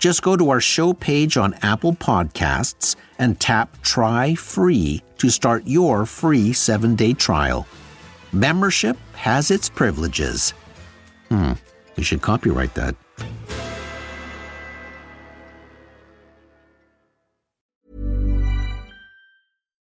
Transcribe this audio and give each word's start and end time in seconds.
Just 0.00 0.22
go 0.22 0.34
to 0.34 0.48
our 0.48 0.62
show 0.62 0.94
page 0.94 1.36
on 1.36 1.52
Apple 1.60 1.92
Podcasts 1.92 2.96
and 3.18 3.38
tap 3.38 3.80
Try 3.82 4.34
Free 4.34 5.02
to 5.18 5.28
start 5.28 5.66
your 5.66 6.06
free 6.06 6.54
seven 6.54 6.96
day 6.96 7.12
trial. 7.12 7.68
Membership 8.32 8.96
has 9.12 9.50
its 9.50 9.68
privileges. 9.68 10.54
Hmm, 11.28 11.52
you 11.96 12.02
should 12.02 12.22
copyright 12.22 12.72
that. 12.74 12.96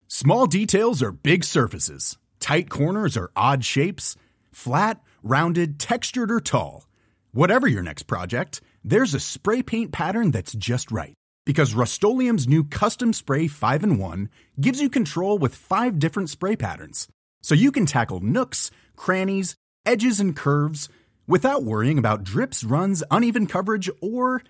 Small 0.09 0.47
details 0.47 1.03
are 1.03 1.13
big 1.13 1.45
surfaces, 1.45 2.17
tight 2.41 2.71
corners 2.71 3.19
are 3.19 3.31
odd 3.37 3.67
shapes, 3.67 4.17
flat, 4.51 5.03
rounded, 5.23 5.79
textured, 5.79 6.31
or 6.31 6.41
tall. 6.41 6.87
Whatever 7.33 7.67
your 7.67 7.83
next 7.83 8.05
project, 8.05 8.61
there's 8.85 9.15
a 9.15 9.21
spray 9.21 9.63
paint 9.63 9.93
pattern 9.93 10.31
that's 10.31 10.53
just 10.53 10.91
right. 10.91 11.15
Because 11.47 11.75
Rust-Oleum 11.75 12.39
Custom 12.65 13.13
Spray 13.13 13.49
5 13.49 13.85
in 13.85 13.99
1 13.99 14.29
gives 14.61 14.81
you 14.81 14.89
control 14.89 15.39
with 15.39 15.55
five 15.55 15.99
different 15.99 16.31
spray 16.31 16.57
patterns. 16.57 17.09
So 17.43 17.55
you 17.55 17.73
can 17.73 17.87
tackle 17.87 18.21
nooks, 18.21 18.71
crannies, 18.97 19.55
edges, 19.87 20.21
and 20.21 20.37
curves 20.37 20.89
without 21.27 21.65
worrying 21.65 21.99
about 21.99 22.25
drips, 22.25 22.65
runs, 22.65 23.03
uneven 23.11 23.47
coverage, 23.47 23.89
or 24.01 24.43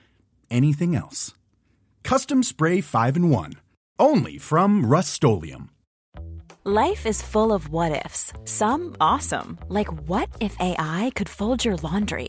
anything 0.50 0.96
else. 0.96 1.34
Custom 2.02 2.42
Spray 2.42 2.80
5 2.80 3.16
in 3.16 3.30
1. 3.30 3.52
Only 3.98 4.38
from 4.38 4.86
Rust 4.86 5.22
Life 6.64 7.06
is 7.06 7.22
full 7.22 7.52
of 7.52 7.70
what 7.70 8.04
ifs. 8.04 8.32
Some 8.44 8.96
awesome, 9.00 9.58
like 9.68 9.88
what 10.08 10.28
if 10.40 10.54
AI 10.60 11.10
could 11.14 11.28
fold 11.28 11.64
your 11.64 11.76
laundry? 11.76 12.28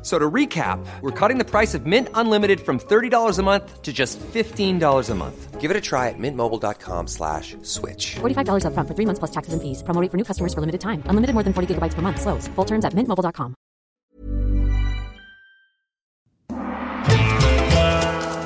So 0.00 0.16
to 0.16 0.30
recap, 0.30 0.78
we're 1.00 1.10
cutting 1.10 1.38
the 1.38 1.44
price 1.44 1.74
of 1.74 1.84
Mint 1.84 2.08
Unlimited 2.14 2.60
from 2.60 2.78
$30 2.78 3.38
a 3.38 3.42
month 3.42 3.82
to 3.82 3.92
just 3.92 4.20
$15 4.20 5.10
a 5.10 5.14
month. 5.14 5.60
Give 5.60 5.72
it 5.72 5.76
a 5.76 5.80
try 5.80 6.08
at 6.08 6.14
mintmobile.com 6.18 7.08
slash 7.08 7.56
switch. 7.62 8.14
$45 8.20 8.64
up 8.64 8.74
front 8.74 8.88
for 8.88 8.94
three 8.94 9.06
months 9.06 9.18
plus 9.18 9.32
taxes 9.32 9.52
and 9.54 9.60
fees. 9.60 9.82
Promo 9.82 10.08
for 10.08 10.16
new 10.16 10.24
customers 10.24 10.54
for 10.54 10.60
limited 10.60 10.80
time. 10.80 11.02
Unlimited 11.06 11.34
more 11.34 11.42
than 11.42 11.52
40 11.52 11.74
gigabytes 11.74 11.94
per 11.94 12.02
month. 12.02 12.20
Slows. 12.20 12.46
Full 12.54 12.64
terms 12.64 12.84
at 12.84 12.92
mintmobile.com. 12.94 13.54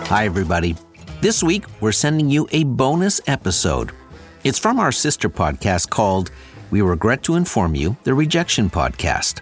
Hi, 0.08 0.24
everybody. 0.26 0.74
This 1.20 1.42
week, 1.42 1.64
we're 1.80 1.92
sending 1.92 2.28
you 2.30 2.48
a 2.52 2.64
bonus 2.64 3.20
episode. 3.26 3.92
It's 4.42 4.58
from 4.58 4.80
our 4.80 4.90
sister 4.90 5.28
podcast 5.28 5.90
called 5.90 6.30
We 6.70 6.80
Regret 6.82 7.22
to 7.24 7.36
Inform 7.36 7.74
You, 7.74 7.96
the 8.04 8.14
Rejection 8.14 8.69
Podcast. 8.69 9.40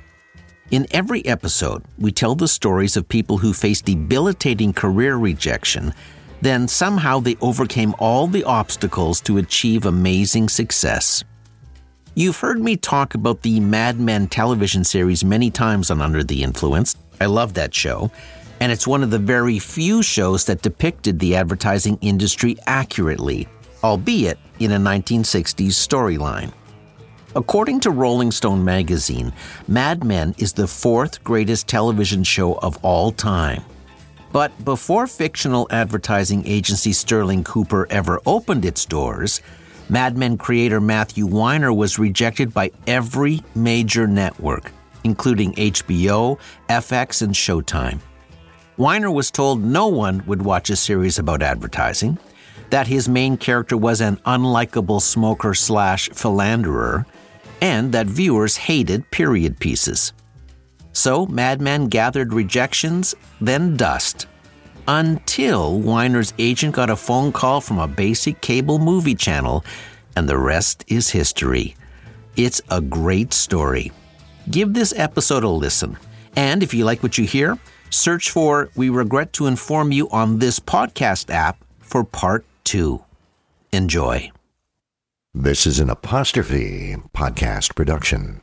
In 0.71 0.87
every 0.93 1.27
episode, 1.27 1.83
we 1.99 2.13
tell 2.13 2.37
the 2.37 2.47
stories 2.47 2.97
of 2.97 3.09
people 3.09 3.39
who 3.39 3.53
faced 3.53 3.87
debilitating 3.87 4.73
career 4.73 5.17
rejection, 5.17 5.93
then 6.43 6.69
somehow 6.69 7.19
they 7.19 7.37
overcame 7.41 7.93
all 7.99 8.29
the 8.29 8.45
obstacles 8.45 9.21
to 9.23 9.39
achieve 9.39 9.85
amazing 9.85 10.49
success. 10.49 11.25
You've 12.15 12.39
heard 12.39 12.61
me 12.61 12.77
talk 12.77 13.17
about 13.17 13.43
the 13.43 13.59
Mad 13.59 13.99
Men 13.99 14.29
television 14.29 14.85
series 14.85 15.25
many 15.25 15.51
times 15.51 15.91
on 15.91 16.01
Under 16.01 16.23
the 16.23 16.45
Influence. 16.45 16.95
I 17.21 17.27
love 17.27 17.55
that 17.55 17.75
show, 17.75 18.13
and 18.61 18.71
it's 18.71 18.87
one 18.87 19.03
of 19.03 19.11
the 19.11 19.19
very 19.19 19.59
few 19.59 20.05
shows 20.05 20.45
that 20.45 20.63
depicted 20.63 21.19
the 21.19 21.35
advertising 21.35 21.99
industry 22.01 22.57
accurately, 22.69 23.49
albeit 23.83 24.39
in 24.61 24.71
a 24.71 24.79
1960s 24.79 25.73
storyline. 25.73 26.53
According 27.37 27.79
to 27.81 27.93
Rolling 27.93 28.33
Stone 28.33 28.65
magazine, 28.65 29.33
Mad 29.69 30.03
Men 30.03 30.35
is 30.39 30.53
the 30.53 30.67
fourth 30.67 31.23
greatest 31.23 31.69
television 31.69 32.25
show 32.25 32.55
of 32.55 32.77
all 32.85 33.13
time. 33.13 33.63
But 34.33 34.65
before 34.65 35.07
fictional 35.07 35.69
advertising 35.71 36.45
agency 36.45 36.93
Sterling 36.93 37.45
Cooper 37.45 37.87
ever 37.89 38.21
opened 38.27 38.65
its 38.65 38.85
doors, 38.85 39.43
Mad 39.89 40.19
Men 40.19 40.39
creator 40.39 40.81
Matthew 40.81 41.25
Weiner 41.25 41.73
was 41.73 42.01
rejected 42.01 42.53
by 42.53 42.73
every 42.89 43.45
major 43.55 44.09
network, 44.09 44.73
including 45.05 45.53
HBO, 45.55 46.37
FX, 46.69 47.23
and 47.23 47.33
Showtime. 47.33 48.01
Weiner 48.77 49.11
was 49.11 49.31
told 49.31 49.63
no 49.63 49.87
one 49.87 50.25
would 50.27 50.43
watch 50.43 50.69
a 50.69 50.75
series 50.75 51.21
about 51.21 51.43
advertising, 51.43 52.19
that 52.71 52.87
his 52.87 53.09
main 53.09 53.37
character 53.37 53.77
was 53.77 54.01
an 54.01 54.17
unlikable 54.27 55.03
smoker 55.03 55.55
slash 55.55 56.09
philanderer, 56.11 57.07
and 57.61 57.93
that 57.93 58.07
viewers 58.07 58.57
hated 58.57 59.11
period 59.11 59.59
pieces. 59.59 60.13
So 60.93 61.27
Mad 61.27 61.61
Men 61.61 61.87
gathered 61.87 62.33
rejections, 62.33 63.15
then 63.41 63.77
dust, 63.77 64.27
until 64.89 65.79
Weiner's 65.79 66.33
agent 66.39 66.75
got 66.75 66.91
a 66.91 66.97
phone 66.97 67.33
call 67.33 67.61
from 67.61 67.79
a 67.79 67.87
basic 67.87 68.41
cable 68.41 68.79
movie 68.79 69.15
channel, 69.15 69.65
and 70.17 70.29
the 70.29 70.39
rest 70.39 70.85
is 70.89 71.11
history. 71.11 71.77
It's 72.37 72.61
a 72.71 72.81
great 72.81 73.33
story. 73.33 73.93
Give 74.51 74.73
this 74.73 74.93
episode 74.97 75.45
a 75.45 75.49
listen. 75.49 75.97
And 76.37 76.63
if 76.63 76.73
you 76.73 76.85
like 76.85 77.03
what 77.03 77.19
you 77.19 77.25
hear, 77.25 77.59
search 77.91 78.31
for 78.31 78.71
We 78.75 78.89
Regret 78.89 79.33
to 79.35 79.47
Inform 79.47 79.93
You 79.93 80.09
on 80.11 80.39
this 80.39 80.59
podcast 80.59 81.31
app 81.31 81.63
for 81.81 82.03
part 82.05 82.45
two. 82.71 83.05
Enjoy. 83.73 84.31
This 85.35 85.67
is 85.67 85.81
an 85.81 85.91
apostrophe 85.91 86.95
podcast 87.13 87.75
production. 87.75 88.43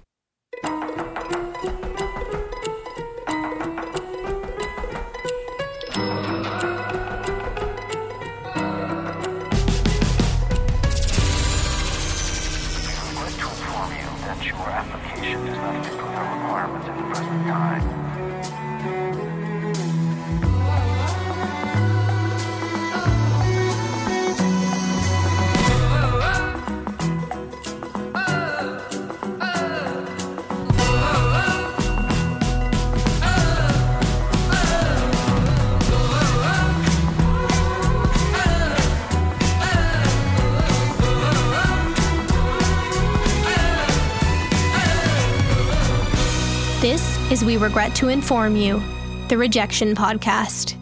Is 47.30 47.44
We 47.44 47.58
Regret 47.58 47.94
to 47.96 48.08
Inform 48.08 48.56
You, 48.56 48.82
the 49.28 49.38
Rejection 49.38 49.96
Podcast. 49.96 50.78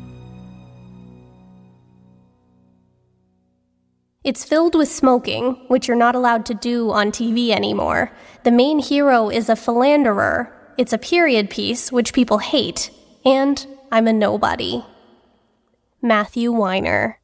It's 4.24 4.46
filled 4.46 4.76
with 4.76 4.88
smoking, 4.88 5.54
which 5.70 5.88
you're 5.88 5.98
not 5.98 6.14
allowed 6.14 6.46
to 6.46 6.54
do 6.54 6.92
on 6.92 7.12
TV 7.12 7.50
anymore. 7.50 8.12
The 8.44 8.52
main 8.52 8.78
hero 8.78 9.30
is 9.30 9.50
a 9.50 9.56
philanderer. 9.56 10.56
It's 10.78 10.94
a 10.94 11.00
period 11.00 11.50
piece, 11.50 11.92
which 11.92 12.14
people 12.14 12.38
hate. 12.38 12.92
And 13.26 13.66
I'm 13.92 14.08
a 14.08 14.14
nobody. 14.14 14.86
Matthew 16.04 16.52
Weiner. 16.52 17.20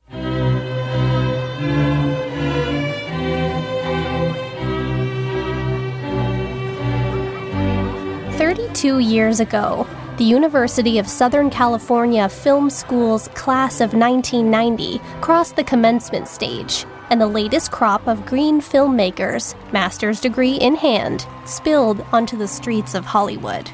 Thirty-two 8.71 8.99
years 8.99 9.41
ago, 9.41 9.85
the 10.15 10.23
University 10.23 10.97
of 10.97 11.05
Southern 11.05 11.49
California 11.49 12.29
Film 12.29 12.69
School's 12.69 13.27
class 13.29 13.81
of 13.81 13.93
1990 13.93 14.99
crossed 15.19 15.57
the 15.57 15.63
commencement 15.65 16.29
stage, 16.29 16.85
and 17.09 17.19
the 17.19 17.27
latest 17.27 17.71
crop 17.71 18.07
of 18.07 18.25
green 18.25 18.61
filmmakers, 18.61 19.55
master's 19.73 20.21
degree 20.21 20.55
in 20.55 20.75
hand, 20.75 21.27
spilled 21.45 21.99
onto 22.13 22.37
the 22.37 22.47
streets 22.47 22.95
of 22.95 23.03
Hollywood. 23.03 23.69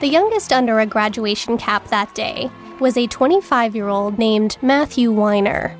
The 0.00 0.08
youngest 0.08 0.52
under 0.52 0.80
a 0.80 0.86
graduation 0.86 1.56
cap 1.56 1.88
that 1.88 2.14
day 2.14 2.50
was 2.80 2.98
a 2.98 3.06
25 3.06 3.74
year 3.74 3.88
old 3.88 4.18
named 4.18 4.58
Matthew 4.60 5.10
Weiner. 5.10 5.74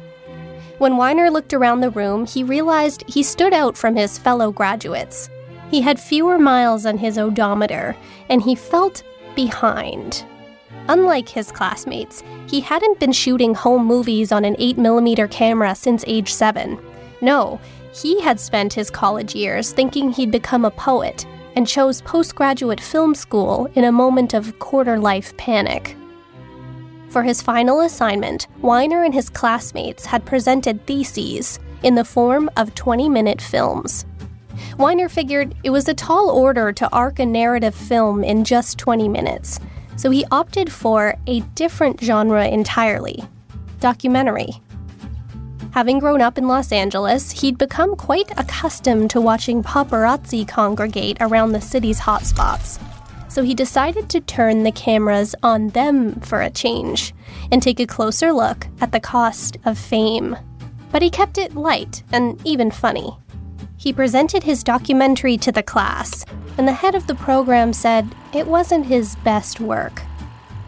When 0.78 0.96
Weiner 0.96 1.30
looked 1.30 1.52
around 1.52 1.80
the 1.80 1.90
room, 1.90 2.24
he 2.24 2.44
realized 2.44 3.04
he 3.06 3.22
stood 3.22 3.52
out 3.52 3.76
from 3.76 3.94
his 3.94 4.16
fellow 4.16 4.50
graduates. 4.50 5.28
He 5.72 5.80
had 5.80 5.98
fewer 5.98 6.38
miles 6.38 6.84
on 6.84 6.98
his 6.98 7.16
odometer, 7.16 7.96
and 8.28 8.42
he 8.42 8.54
felt 8.54 9.02
behind. 9.34 10.22
Unlike 10.88 11.30
his 11.30 11.50
classmates, 11.50 12.22
he 12.46 12.60
hadn't 12.60 13.00
been 13.00 13.12
shooting 13.12 13.54
home 13.54 13.86
movies 13.86 14.32
on 14.32 14.44
an 14.44 14.54
8mm 14.56 15.30
camera 15.30 15.74
since 15.74 16.04
age 16.06 16.30
7. 16.30 16.78
No, 17.22 17.58
he 17.94 18.20
had 18.20 18.38
spent 18.38 18.74
his 18.74 18.90
college 18.90 19.34
years 19.34 19.72
thinking 19.72 20.12
he'd 20.12 20.30
become 20.30 20.66
a 20.66 20.70
poet 20.70 21.24
and 21.56 21.66
chose 21.66 22.02
postgraduate 22.02 22.80
film 22.80 23.14
school 23.14 23.66
in 23.74 23.84
a 23.84 23.92
moment 23.92 24.34
of 24.34 24.58
quarter 24.58 24.98
life 24.98 25.34
panic. 25.38 25.96
For 27.08 27.22
his 27.22 27.40
final 27.40 27.80
assignment, 27.80 28.46
Weiner 28.60 29.04
and 29.04 29.14
his 29.14 29.30
classmates 29.30 30.04
had 30.04 30.26
presented 30.26 30.86
theses 30.86 31.58
in 31.82 31.94
the 31.94 32.04
form 32.04 32.50
of 32.58 32.74
20 32.74 33.08
minute 33.08 33.40
films. 33.40 34.04
Weiner 34.78 35.08
figured 35.08 35.54
it 35.62 35.70
was 35.70 35.88
a 35.88 35.94
tall 35.94 36.30
order 36.30 36.72
to 36.72 36.88
arc 36.90 37.18
a 37.18 37.26
narrative 37.26 37.74
film 37.74 38.24
in 38.24 38.44
just 38.44 38.78
20 38.78 39.08
minutes, 39.08 39.58
so 39.96 40.10
he 40.10 40.24
opted 40.30 40.72
for 40.72 41.14
a 41.26 41.40
different 41.54 42.00
genre 42.00 42.46
entirely 42.46 43.24
documentary. 43.80 44.62
Having 45.72 45.98
grown 45.98 46.20
up 46.20 46.38
in 46.38 46.48
Los 46.48 46.70
Angeles, 46.70 47.30
he'd 47.32 47.58
become 47.58 47.96
quite 47.96 48.30
accustomed 48.38 49.10
to 49.10 49.20
watching 49.20 49.62
paparazzi 49.62 50.46
congregate 50.46 51.16
around 51.20 51.52
the 51.52 51.60
city's 51.60 52.00
hotspots. 52.00 52.78
So 53.28 53.42
he 53.42 53.54
decided 53.54 54.10
to 54.10 54.20
turn 54.20 54.62
the 54.62 54.72
cameras 54.72 55.34
on 55.42 55.68
them 55.68 56.20
for 56.20 56.42
a 56.42 56.50
change 56.50 57.14
and 57.50 57.62
take 57.62 57.80
a 57.80 57.86
closer 57.86 58.32
look 58.32 58.66
at 58.82 58.92
the 58.92 59.00
cost 59.00 59.56
of 59.64 59.78
fame. 59.78 60.36
But 60.90 61.00
he 61.00 61.08
kept 61.08 61.38
it 61.38 61.54
light 61.54 62.02
and 62.12 62.38
even 62.46 62.70
funny. 62.70 63.16
He 63.82 63.92
presented 63.92 64.44
his 64.44 64.62
documentary 64.62 65.36
to 65.38 65.50
the 65.50 65.64
class, 65.64 66.24
and 66.56 66.68
the 66.68 66.72
head 66.72 66.94
of 66.94 67.08
the 67.08 67.16
program 67.16 67.72
said 67.72 68.14
it 68.32 68.46
wasn't 68.46 68.86
his 68.86 69.16
best 69.24 69.58
work. 69.58 70.02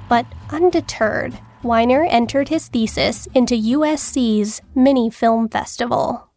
But 0.09 0.27
undeterred, 0.51 1.39
Weiner 1.63 2.03
entered 2.07 2.49
his 2.49 2.67
thesis 2.67 3.29
into 3.33 3.55
USC's 3.55 4.63
Mini 4.75 5.11
Film 5.11 5.49
Festival. 5.49 6.29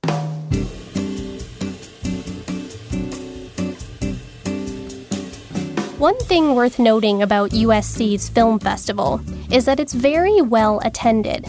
One 5.97 6.19
thing 6.25 6.53
worth 6.53 6.77
noting 6.77 7.23
about 7.23 7.49
USC's 7.49 8.29
Film 8.29 8.59
Festival 8.59 9.19
is 9.51 9.65
that 9.65 9.79
it's 9.79 9.93
very 9.93 10.43
well 10.43 10.79
attended. 10.85 11.47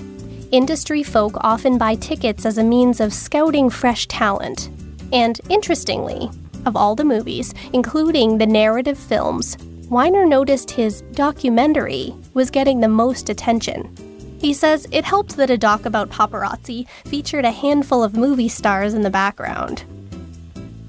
Industry 0.52 1.02
folk 1.02 1.36
often 1.42 1.76
buy 1.76 1.96
tickets 1.96 2.46
as 2.46 2.56
a 2.56 2.64
means 2.64 2.98
of 2.98 3.12
scouting 3.12 3.68
fresh 3.68 4.06
talent. 4.06 4.70
And 5.12 5.40
interestingly, 5.48 6.30
of 6.66 6.76
all 6.76 6.94
the 6.94 7.04
movies, 7.04 7.54
including 7.72 8.38
the 8.38 8.46
narrative 8.46 8.98
films, 8.98 9.56
Weiner 9.88 10.26
noticed 10.26 10.70
his 10.70 11.00
documentary 11.12 12.14
was 12.34 12.50
getting 12.50 12.80
the 12.80 12.88
most 12.88 13.30
attention. 13.30 13.94
He 14.38 14.52
says 14.52 14.86
it 14.92 15.04
helped 15.04 15.36
that 15.36 15.50
a 15.50 15.56
doc 15.58 15.86
about 15.86 16.10
paparazzi 16.10 16.86
featured 17.06 17.44
a 17.44 17.50
handful 17.50 18.02
of 18.04 18.14
movie 18.14 18.48
stars 18.48 18.94
in 18.94 19.02
the 19.02 19.10
background. 19.10 19.84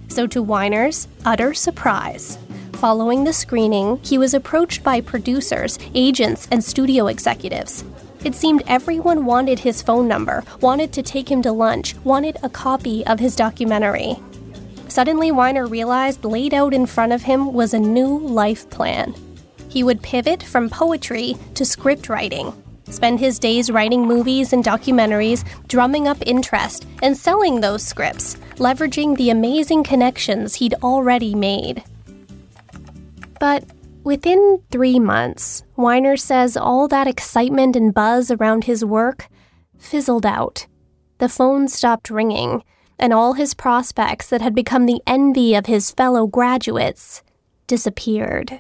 So, 0.10 0.28
to 0.28 0.44
Weiner's 0.44 1.08
utter 1.26 1.54
surprise, 1.54 2.38
following 2.74 3.24
the 3.24 3.34
screening, 3.34 4.00
he 4.04 4.18
was 4.18 4.34
approached 4.34 4.84
by 4.84 5.02
producers, 5.02 5.80
agents, 5.94 6.48
and 6.52 6.64
studio 6.64 7.08
executives. 7.08 7.84
It 8.24 8.36
seemed 8.36 8.64
everyone 8.68 9.26
wanted 9.26 9.60
his 9.60 9.82
phone 9.82 10.08
number, 10.08 10.44
wanted 10.60 10.92
to 10.94 11.04
take 11.04 11.32
him 11.32 11.42
to 11.44 11.52
lunch, 11.52 11.96
wanted 12.04 12.38
a 12.44 12.50
copy 12.50 13.06
of 13.06 13.20
his 13.20 13.36
documentary. 13.36 14.18
Suddenly, 14.90 15.32
Weiner 15.32 15.68
realized 15.68 16.26
laid 16.26 16.54
out 16.54 16.74
in 16.74 16.86
front 16.86 17.14
of 17.14 17.22
him 17.22 17.54
was 17.54 17.74
a 17.74 17.80
new 17.80 18.20
life 18.20 18.70
plan. 18.70 19.16
He 19.70 19.84
would 19.84 20.02
pivot 20.02 20.44
from 20.44 20.70
poetry 20.70 21.36
to 21.54 21.64
script 21.64 22.10
writing, 22.10 22.52
spend 22.90 23.20
his 23.20 23.40
days 23.40 23.70
writing 23.72 24.06
movies 24.06 24.52
and 24.52 24.66
documentaries, 24.66 25.46
drumming 25.68 26.08
up 26.08 26.18
interest, 26.26 26.88
and 27.02 27.16
selling 27.16 27.62
those 27.62 27.84
scripts, 27.84 28.36
leveraging 28.56 29.16
the 29.16 29.30
amazing 29.30 29.84
connections 29.84 30.56
he'd 30.56 30.74
already 30.84 31.36
made. 31.36 31.84
But 33.40 33.64
within 34.10 34.60
three 34.72 34.98
months, 34.98 35.62
Weiner 35.76 36.18
says 36.18 36.58
all 36.58 36.88
that 36.88 37.06
excitement 37.06 37.76
and 37.76 37.94
buzz 37.94 38.32
around 38.32 38.64
his 38.64 38.84
work 38.84 39.28
fizzled 39.78 40.26
out. 40.26 40.66
The 41.20 41.30
phone 41.30 41.68
stopped 41.68 42.10
ringing 42.10 42.64
and 42.98 43.14
all 43.14 43.34
his 43.34 43.54
prospects 43.54 44.28
that 44.30 44.42
had 44.42 44.56
become 44.56 44.88
the 44.88 45.00
envy 45.06 45.54
of 45.54 45.68
his 45.68 45.92
fellow 45.92 46.26
graduates 46.26 47.22
disappeared. 47.68 48.60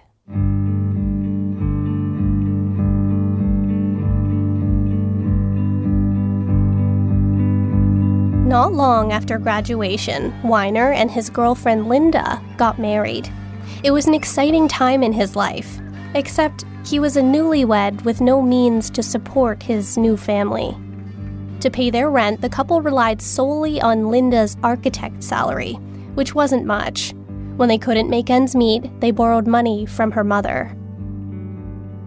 Not 8.47 8.73
long 8.73 9.11
after 9.11 9.39
graduation, 9.39 10.31
Weiner 10.43 10.91
and 10.91 11.09
his 11.09 11.31
girlfriend 11.31 11.89
Linda 11.89 12.39
got 12.57 12.77
married. 12.77 13.31
It 13.81 13.91
was 13.91 14.07
an 14.07 14.13
exciting 14.13 14.67
time 14.67 15.03
in 15.03 15.13
his 15.13 15.37
life, 15.37 15.79
except 16.13 16.65
he 16.85 16.99
was 16.99 17.15
a 17.15 17.21
newlywed 17.21 18.03
with 18.03 18.19
no 18.19 18.41
means 18.41 18.89
to 18.89 19.01
support 19.01 19.63
his 19.63 19.97
new 19.97 20.17
family. 20.17 20.75
To 21.61 21.69
pay 21.69 21.89
their 21.89 22.09
rent, 22.09 22.41
the 22.41 22.49
couple 22.49 22.81
relied 22.81 23.21
solely 23.21 23.79
on 23.81 24.09
Linda's 24.09 24.57
architect 24.63 25.23
salary, 25.23 25.73
which 26.15 26.35
wasn't 26.35 26.65
much. 26.65 27.13
When 27.55 27.69
they 27.69 27.77
couldn't 27.77 28.09
make 28.09 28.29
ends 28.29 28.55
meet, 28.55 28.83
they 28.99 29.11
borrowed 29.11 29.47
money 29.47 29.85
from 29.85 30.11
her 30.11 30.23
mother. 30.23 30.75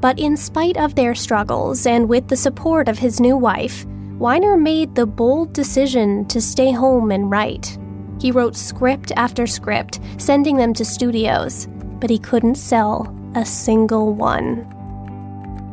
But 0.00 0.18
in 0.18 0.36
spite 0.36 0.76
of 0.76 0.94
their 0.94 1.14
struggles 1.14 1.86
and 1.86 2.08
with 2.08 2.28
the 2.28 2.36
support 2.36 2.88
of 2.88 2.98
his 2.98 3.20
new 3.20 3.36
wife, 3.36 3.86
Weiner 4.18 4.56
made 4.56 4.94
the 4.94 5.06
bold 5.06 5.52
decision 5.52 6.26
to 6.26 6.40
stay 6.40 6.70
home 6.70 7.10
and 7.10 7.30
write. 7.30 7.78
He 8.22 8.30
wrote 8.30 8.54
script 8.54 9.10
after 9.16 9.48
script, 9.48 9.98
sending 10.16 10.56
them 10.56 10.72
to 10.74 10.84
studios, 10.84 11.66
but 11.98 12.08
he 12.08 12.20
couldn't 12.20 12.54
sell 12.54 13.12
a 13.34 13.44
single 13.44 14.14
one. 14.14 14.64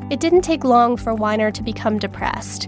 It 0.09 0.19
didn't 0.19 0.41
take 0.41 0.63
long 0.63 0.97
for 0.97 1.13
Weiner 1.13 1.51
to 1.51 1.61
become 1.61 1.99
depressed. 1.99 2.67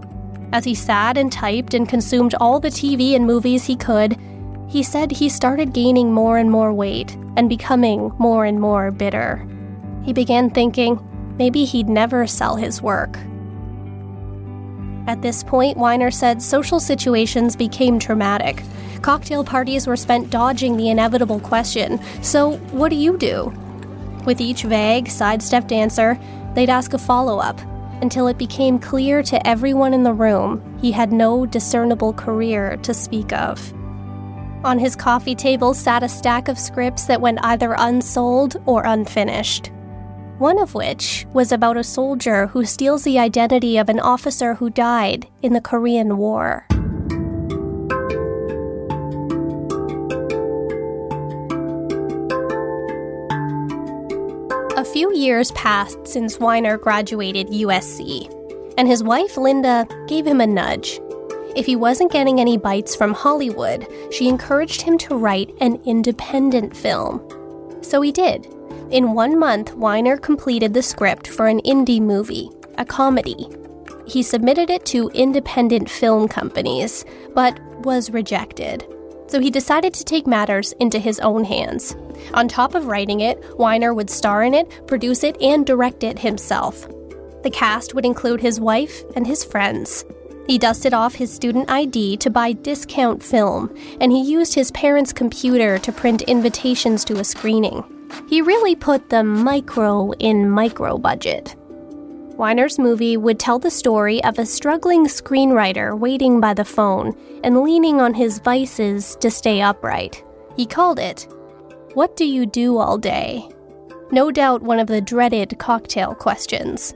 As 0.54 0.66
he 0.66 0.76
sat 0.76 1.18
and 1.18 1.32
typed 1.32 1.74
and 1.74 1.90
consumed 1.90 2.36
all 2.36 2.60
the 2.60 2.70
TV 2.70 3.16
and 3.16 3.26
movies 3.26 3.66
he 3.66 3.76
could, 3.76 4.20
he 4.68 4.84
said 4.84 5.12
he 5.12 5.30
started 5.30 5.74
gaining 5.74 6.14
more 6.14 6.38
and 6.38 6.52
more 6.52 6.72
weight 6.72 7.18
and 7.36 7.50
becoming 7.50 8.14
more 8.20 8.46
and 8.46 8.62
more 8.62 8.92
bitter. 8.92 9.44
He 10.04 10.14
began 10.14 10.52
thinking 10.52 11.00
maybe 11.40 11.66
he'd 11.66 11.90
never 11.90 12.28
sell 12.28 12.56
his 12.56 12.84
work. 12.84 13.18
At 15.08 15.22
this 15.22 15.44
point, 15.44 15.78
Weiner 15.78 16.12
said 16.12 16.42
social 16.42 16.80
situations 16.80 17.56
became 17.56 18.00
traumatic. 18.00 18.64
Cocktail 19.02 19.44
parties 19.44 19.88
were 19.88 19.98
spent 19.98 20.30
dodging 20.30 20.78
the 20.78 20.90
inevitable 20.90 21.40
question 21.40 22.00
So, 22.22 22.58
what 22.72 22.90
do 22.90 22.96
you 22.96 23.18
do? 23.18 23.54
With 24.26 24.40
each 24.40 24.64
vague, 24.64 25.10
sidestepped 25.10 25.72
answer, 25.72 26.20
they'd 26.54 26.70
ask 26.70 26.94
a 26.94 27.00
follow 27.00 27.40
up 27.40 27.60
until 28.02 28.28
it 28.28 28.38
became 28.38 28.80
clear 28.80 29.24
to 29.24 29.48
everyone 29.48 29.94
in 29.94 30.04
the 30.04 30.14
room 30.14 30.62
he 30.82 30.92
had 30.92 31.12
no 31.12 31.46
discernible 31.46 32.14
career 32.14 32.78
to 32.78 32.94
speak 32.94 33.32
of. 33.34 33.74
On 34.64 34.78
his 34.78 34.96
coffee 34.96 35.36
table 35.36 35.74
sat 35.74 36.04
a 36.04 36.10
stack 36.10 36.48
of 36.48 36.60
scripts 36.60 37.06
that 37.06 37.22
went 37.22 37.40
either 37.44 37.76
unsold 37.78 38.62
or 38.68 38.84
unfinished. 38.84 39.72
One 40.42 40.58
of 40.58 40.74
which 40.74 41.28
was 41.34 41.52
about 41.52 41.78
a 41.78 41.84
soldier 41.84 42.48
who 42.48 42.66
steals 42.66 43.04
the 43.04 43.20
identity 43.20 43.78
of 43.78 43.90
an 43.90 44.00
officer 44.00 44.56
who 44.56 44.72
died 44.72 45.28
in 45.44 45.54
the 45.54 45.62
Korean 45.62 46.18
War. 46.18 46.66
A 54.76 54.84
few 54.84 55.14
years 55.14 55.52
passed 55.52 56.08
since 56.08 56.40
Weiner 56.40 56.76
graduated 56.76 57.50
USC, 57.50 58.28
and 58.80 58.88
his 58.88 59.04
wife 59.04 59.38
Linda 59.38 59.88
gave 60.08 60.26
him 60.26 60.42
a 60.42 60.48
nudge. 60.48 61.00
If 61.56 61.68
he 61.68 61.76
wasn't 61.76 62.12
getting 62.12 62.40
any 62.40 62.58
bites 62.58 62.96
from 62.96 63.14
Hollywood, 63.14 63.86
she 64.12 64.28
encouraged 64.28 64.82
him 64.82 64.98
to 64.98 65.16
write 65.16 65.54
an 65.62 65.80
independent 65.86 66.76
film. 66.76 67.22
So 67.84 68.02
he 68.02 68.12
did. 68.12 68.51
In 68.92 69.14
one 69.14 69.40
month, 69.40 69.74
Weiner 69.76 70.18
completed 70.18 70.74
the 70.74 70.82
script 70.82 71.26
for 71.26 71.48
an 71.48 71.62
indie 71.62 72.02
movie, 72.02 72.50
a 72.78 72.84
comedy. 72.84 73.48
He 74.06 74.22
submitted 74.22 74.70
it 74.70 74.86
to 74.88 75.08
independent 75.14 75.90
film 75.90 76.28
companies, 76.28 77.06
but 77.34 77.58
was 77.86 78.10
rejected. 78.10 78.86
So 79.28 79.40
he 79.40 79.50
decided 79.50 79.94
to 79.94 80.04
take 80.04 80.28
matters 80.28 80.74
into 80.74 81.00
his 81.00 81.22
own 81.22 81.46
hands. 81.46 81.96
On 82.34 82.50
top 82.50 82.76
of 82.76 82.88
writing 82.88 83.22
it, 83.22 83.42
Weiner 83.58 83.94
would 83.94 84.10
star 84.10 84.44
in 84.44 84.54
it, 84.54 84.86
produce 84.88 85.24
it, 85.24 85.42
and 85.42 85.66
direct 85.66 86.04
it 86.04 86.20
himself. 86.20 86.86
The 87.44 87.50
cast 87.50 87.96
would 87.96 88.06
include 88.06 88.42
his 88.42 88.60
wife 88.60 89.04
and 89.16 89.26
his 89.26 89.42
friends. 89.42 90.04
He 90.48 90.58
dusted 90.58 90.94
off 90.94 91.16
his 91.16 91.32
student 91.32 91.72
ID 91.72 92.18
to 92.18 92.30
buy 92.30 92.52
discount 92.52 93.24
film, 93.24 93.74
and 94.02 94.12
he 94.12 94.22
used 94.22 94.54
his 94.54 94.70
parents' 94.72 95.14
computer 95.14 95.80
to 95.80 95.94
print 95.94 96.24
invitations 96.24 97.06
to 97.06 97.20
a 97.20 97.24
screening. 97.24 97.86
He 98.28 98.42
really 98.42 98.76
put 98.76 99.10
the 99.10 99.24
micro 99.24 100.12
in 100.14 100.50
micro 100.50 100.98
budget. 100.98 101.56
Weiner's 102.38 102.80
movie 102.80 103.18
would 103.18 103.40
tell 103.40 103.60
the 103.60 103.70
story 103.70 104.24
of 104.24 104.40
a 104.40 104.46
struggling 104.46 105.06
screenwriter 105.06 105.98
waiting 105.98 106.40
by 106.40 106.54
the 106.54 106.66
phone 106.66 107.16
and 107.44 107.62
leaning 107.62 108.02
on 108.02 108.14
his 108.14 108.40
vices 108.40 109.16
to 109.18 109.30
stay 109.30 109.62
upright. 109.62 110.24
He 110.56 110.66
called 110.66 110.98
it, 110.98 111.28
What 111.94 112.16
Do 112.16 112.26
You 112.26 112.46
Do 112.46 112.78
All 112.78 112.98
Day? 112.98 113.48
No 114.12 114.32
doubt 114.32 114.62
one 114.62 114.80
of 114.80 114.88
the 114.88 115.02
dreaded 115.02 115.60
cocktail 115.60 116.16
questions. 116.16 116.94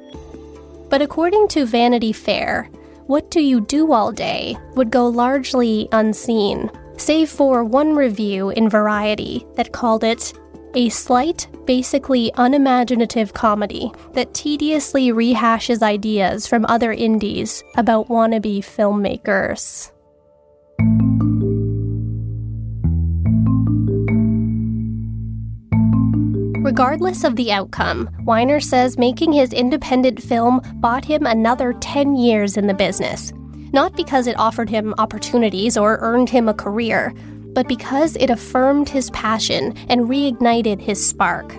But 0.90 1.02
according 1.02 1.48
to 1.50 1.66
Vanity 1.66 2.12
Fair, 2.12 2.70
What 3.08 3.30
Do 3.30 3.40
You 3.40 3.62
Do 3.62 3.92
All 3.92 4.12
Day 4.12 4.58
would 4.76 4.90
go 4.90 5.08
largely 5.08 5.88
unseen, 5.92 6.72
save 6.98 7.30
for 7.30 7.64
one 7.64 7.96
review 7.96 8.50
in 8.50 8.70
Variety 8.70 9.46
that 9.56 9.74
called 9.74 10.04
it 10.04 10.34
a 10.76 10.90
slight, 10.90 11.48
basically 11.66 12.32
unimaginative 12.36 13.34
comedy 13.34 13.92
that 14.14 14.34
tediously 14.34 15.08
rehashes 15.08 15.82
ideas 15.82 16.46
from 16.46 16.66
other 16.66 16.92
indies 16.92 17.64
about 17.76 18.10
wannabe 18.10 18.60
filmmakers. 18.60 19.92
Regardless 26.62 27.24
of 27.24 27.38
the 27.38 27.54
outcome, 27.54 28.10
Weiner 28.26 28.60
says 28.60 28.98
making 28.98 29.32
his 29.32 29.54
independent 29.54 30.22
film 30.22 30.62
bought 30.82 31.06
him 31.06 31.26
another 31.26 31.72
10 31.74 32.16
years 32.18 32.58
in 32.58 32.68
the 32.68 32.74
business. 32.74 33.32
Not 33.72 33.96
because 33.96 34.28
it 34.28 34.38
offered 34.38 34.70
him 34.70 34.94
opportunities 34.98 35.78
or 35.78 35.98
earned 36.02 36.30
him 36.30 36.50
a 36.50 36.54
career, 36.54 37.14
but 37.56 37.68
because 37.68 38.16
it 38.18 38.30
affirmed 38.30 38.88
his 38.88 39.10
passion 39.12 39.76
and 39.90 40.02
reignited 40.02 40.80
his 40.80 41.04
spark. 41.04 41.56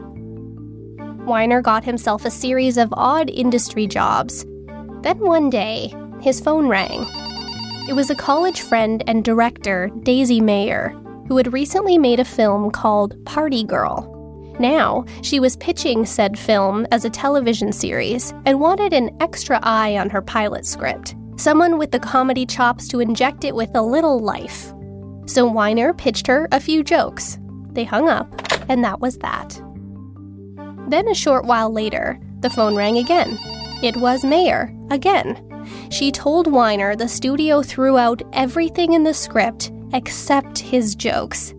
Weiner 1.27 1.61
got 1.61 1.83
himself 1.83 2.25
a 2.25 2.31
series 2.31 2.77
of 2.77 2.93
odd 2.93 3.31
industry 3.31 3.89
jobs. 3.89 4.45
Then 5.01 5.19
one 5.19 5.51
day, 5.51 5.93
his 6.21 6.41
phone 6.41 6.69
rang. 6.69 7.05
It 7.89 7.95
was 7.95 8.11
a 8.11 8.15
college 8.15 8.61
friend 8.61 9.03
and 9.09 9.25
director, 9.25 9.91
Daisy 10.03 10.41
Mayer, 10.41 10.91
who 11.27 11.37
had 11.37 11.53
recently 11.53 11.99
made 11.99 12.21
a 12.21 12.25
film 12.25 12.71
called 12.71 13.25
Party 13.25 13.65
Girl. 13.65 14.13
Now, 14.61 15.05
she 15.23 15.41
was 15.41 15.57
pitching 15.57 16.07
said 16.07 16.39
film 16.39 16.87
as 16.93 17.05
a 17.05 17.11
television 17.11 17.73
series 17.73 18.33
and 18.45 18.61
wanted 18.61 18.93
an 18.93 19.17
extra 19.21 19.59
eye 19.63 19.97
on 19.99 20.11
her 20.11 20.23
pilot 20.23 20.65
script. 20.65 21.15
Someone 21.37 21.77
with 21.77 21.91
the 21.91 21.99
comedy 21.99 22.47
chops 22.47 22.89
to 22.89 23.01
inject 23.01 23.45
it 23.45 23.55
with 23.55 23.75
a 23.75 23.83
little 23.83 24.19
life. 24.19 24.73
So 25.27 25.45
Weiner 25.45 25.93
pitched 25.93 26.27
her 26.29 26.49
a 26.53 26.61
few 26.61 26.83
jokes. 26.83 27.39
They 27.73 27.85
hung 27.85 28.09
up, 28.09 28.29
and 28.69 28.83
that 28.85 29.01
was 29.01 29.19
that. 29.19 29.61
Then 30.89 31.09
a 31.09 31.15
short 31.15 31.45
while 31.45 31.71
later, 31.73 32.19
the 32.41 32.51
phone 32.51 32.77
rang 32.77 32.97
again. 32.97 33.37
It 33.83 33.97
was 33.97 34.25
Mayer, 34.25 34.73
again. 34.91 35.43
She 35.91 36.13
told 36.13 36.51
Weiner 36.51 36.95
the 36.95 37.09
studio 37.09 37.63
threw 37.63 37.99
out 37.99 38.23
everything 38.33 38.93
in 38.93 39.03
the 39.03 39.13
script 39.13 39.73
except 39.93 40.59
his 40.59 40.95
jokes. 40.95 41.55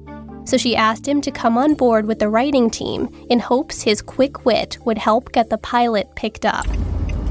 So 0.46 0.56
she 0.56 0.78
asked 0.78 1.06
him 1.06 1.20
to 1.22 1.32
come 1.32 1.58
on 1.58 1.74
board 1.74 2.06
with 2.06 2.20
the 2.20 2.30
writing 2.30 2.70
team 2.70 3.10
in 3.30 3.40
hopes 3.40 3.82
his 3.82 4.02
quick 4.02 4.46
wit 4.46 4.78
would 4.86 4.98
help 4.98 5.34
get 5.34 5.50
the 5.50 5.58
pilot 5.58 6.08
picked 6.16 6.46
up. 6.46 6.66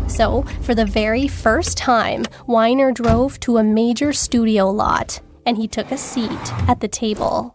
So, 0.07 0.43
for 0.63 0.75
the 0.75 0.85
very 0.85 1.27
first 1.27 1.79
time, 1.79 2.25
Weiner 2.47 2.93
drove 2.93 3.41
to 3.41 3.57
a 3.57 3.65
major 3.65 4.13
studio 4.13 4.71
lot 4.71 5.21
and 5.47 5.57
he 5.57 5.67
took 5.69 5.91
a 5.91 5.97
seat 5.97 6.53
at 6.69 6.81
the 6.81 6.89
table. 6.89 7.55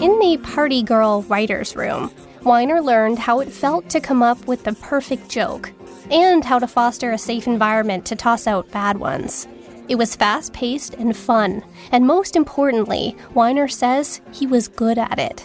In 0.00 0.18
the 0.20 0.38
Party 0.44 0.82
Girl 0.82 1.22
writer's 1.22 1.74
room, 1.74 2.12
Weiner 2.44 2.80
learned 2.80 3.18
how 3.18 3.40
it 3.40 3.50
felt 3.50 3.88
to 3.88 4.00
come 4.00 4.22
up 4.22 4.46
with 4.46 4.62
the 4.62 4.74
perfect 4.74 5.28
joke 5.28 5.72
and 6.10 6.44
how 6.44 6.58
to 6.58 6.66
foster 6.66 7.10
a 7.10 7.18
safe 7.18 7.46
environment 7.46 8.06
to 8.06 8.16
toss 8.16 8.46
out 8.46 8.70
bad 8.70 8.98
ones. 8.98 9.48
It 9.88 9.96
was 9.96 10.14
fast 10.14 10.52
paced 10.52 10.94
and 10.94 11.16
fun, 11.16 11.64
and 11.92 12.06
most 12.06 12.36
importantly, 12.36 13.16
Weiner 13.34 13.68
says 13.68 14.20
he 14.32 14.46
was 14.46 14.68
good 14.68 14.98
at 14.98 15.18
it. 15.18 15.44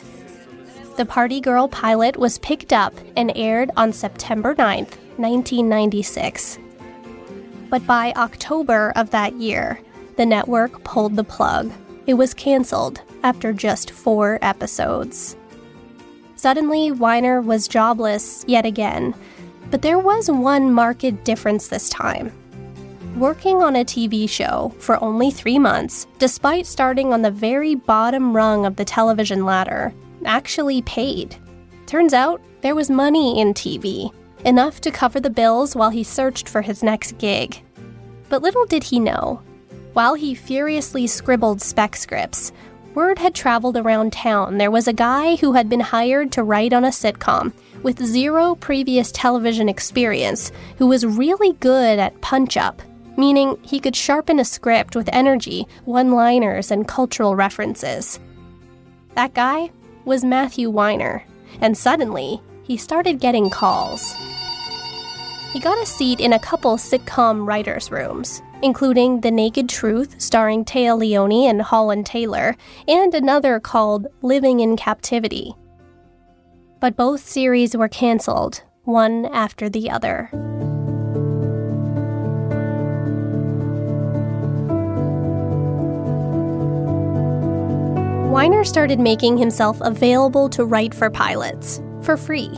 The 0.96 1.06
Party 1.06 1.42
Girl 1.42 1.68
pilot 1.68 2.18
was 2.18 2.38
picked 2.38 2.72
up 2.72 2.94
and 3.18 3.32
aired 3.36 3.72
on 3.76 3.92
September 3.92 4.54
9th, 4.54 4.96
1996. 5.18 6.60
But 7.72 7.84
by 7.88 8.14
October 8.16 8.94
of 8.96 9.10
that 9.10 9.34
year, 9.34 9.80
the 10.18 10.26
network 10.28 10.84
pulled 10.84 11.16
the 11.16 11.24
plug. 11.24 11.72
It 12.06 12.14
was 12.14 12.36
canceled 12.36 13.02
after 13.24 13.54
just 13.54 13.90
four 13.90 14.38
episodes. 14.44 15.36
Suddenly, 16.36 16.92
Weiner 16.92 17.42
was 17.42 17.68
jobless 17.68 18.46
yet 18.48 18.64
again, 18.64 19.16
but 19.72 19.82
there 19.82 19.98
was 19.98 20.30
one 20.30 20.72
marked 20.72 21.24
difference 21.24 21.70
this 21.70 21.90
time. 21.90 22.32
Working 23.18 23.64
on 23.64 23.76
a 23.76 23.84
TV 23.84 24.30
show 24.30 24.76
for 24.78 25.04
only 25.04 25.32
three 25.32 25.58
months, 25.58 26.06
despite 26.20 26.68
starting 26.68 27.12
on 27.12 27.24
the 27.24 27.32
very 27.32 27.74
bottom 27.74 28.36
rung 28.36 28.68
of 28.68 28.76
the 28.76 28.86
television 28.86 29.44
ladder, 29.44 29.92
actually 30.26 30.82
paid. 30.84 31.36
Turns 31.86 32.14
out 32.14 32.42
there 32.62 32.76
was 32.76 32.90
money 32.90 33.40
in 33.40 33.54
TV, 33.54 34.14
enough 34.46 34.82
to 34.82 34.92
cover 34.92 35.20
the 35.20 35.30
bills 35.30 35.76
while 35.76 35.90
he 35.90 36.04
searched 36.04 36.50
for 36.50 36.62
his 36.62 36.84
next 36.84 37.18
gig. 37.18 37.62
But 38.30 38.42
little 38.42 38.66
did 38.66 38.84
he 38.84 39.00
know, 39.00 39.42
while 39.94 40.16
he 40.16 40.34
furiously 40.34 41.06
scribbled 41.06 41.62
spec 41.62 41.96
scripts, 41.96 42.52
word 42.96 43.20
had 43.20 43.36
traveled 43.36 43.78
around 43.78 44.14
town 44.14 44.58
there 44.58 44.72
was 44.72 44.88
a 44.88 44.94
guy 44.94 45.36
who 45.36 45.54
had 45.54 45.70
been 45.70 45.80
hired 45.80 46.32
to 46.32 46.44
write 46.44 46.74
on 46.74 46.84
a 46.84 46.90
sitcom 46.90 47.54
with 47.84 48.04
zero 48.04 48.56
previous 48.56 49.12
television 49.12 49.68
experience 49.70 50.52
who 50.78 50.88
was 50.88 51.06
really 51.06 51.54
good 51.54 52.00
at 52.00 52.20
punch 52.22 52.58
up, 52.58 52.82
meaning 53.18 53.58
he 53.62 53.80
could 53.80 53.96
sharpen 53.96 54.40
a 54.40 54.46
script 54.46 54.96
with 54.96 55.10
energy, 55.12 55.68
one 55.86 56.12
liners, 56.12 56.72
and 56.72 56.88
cultural 56.88 57.36
references. 57.36 58.20
That 59.16 59.34
guy 59.34 59.70
was 60.06 60.24
Matthew 60.24 60.70
Weiner, 60.70 61.26
and 61.62 61.78
suddenly 61.78 62.42
he 62.64 62.78
started 62.78 63.20
getting 63.20 63.50
calls. 63.50 64.14
He 65.52 65.60
got 65.60 65.82
a 65.82 65.86
seat 65.86 66.20
in 66.20 66.34
a 66.34 66.40
couple 66.40 66.78
sitcom 66.78 67.46
writers' 67.48 67.92
rooms, 67.92 68.42
including 68.64 69.22
The 69.22 69.30
Naked 69.30 69.70
Truth, 69.70 70.20
starring 70.20 70.66
Téa 70.66 70.98
Leoni 70.98 71.48
and 71.48 71.62
Holland 71.62 72.06
Taylor, 72.06 72.56
and 72.88 73.14
another 73.14 73.60
called 73.60 74.08
Living 74.22 74.62
in 74.62 74.76
Captivity. 74.76 75.54
But 76.80 76.96
both 76.96 77.22
series 77.22 77.78
were 77.78 77.88
canceled, 77.88 78.64
one 78.84 79.28
after 79.28 79.70
the 79.70 79.90
other. 79.90 80.32
Weiner 88.34 88.64
started 88.64 89.00
making 89.00 89.38
himself 89.38 89.80
available 89.82 90.50
to 90.50 90.66
write 90.66 90.96
for 90.96 91.12
pilots 91.12 91.84
for 92.02 92.18
free. 92.18 92.50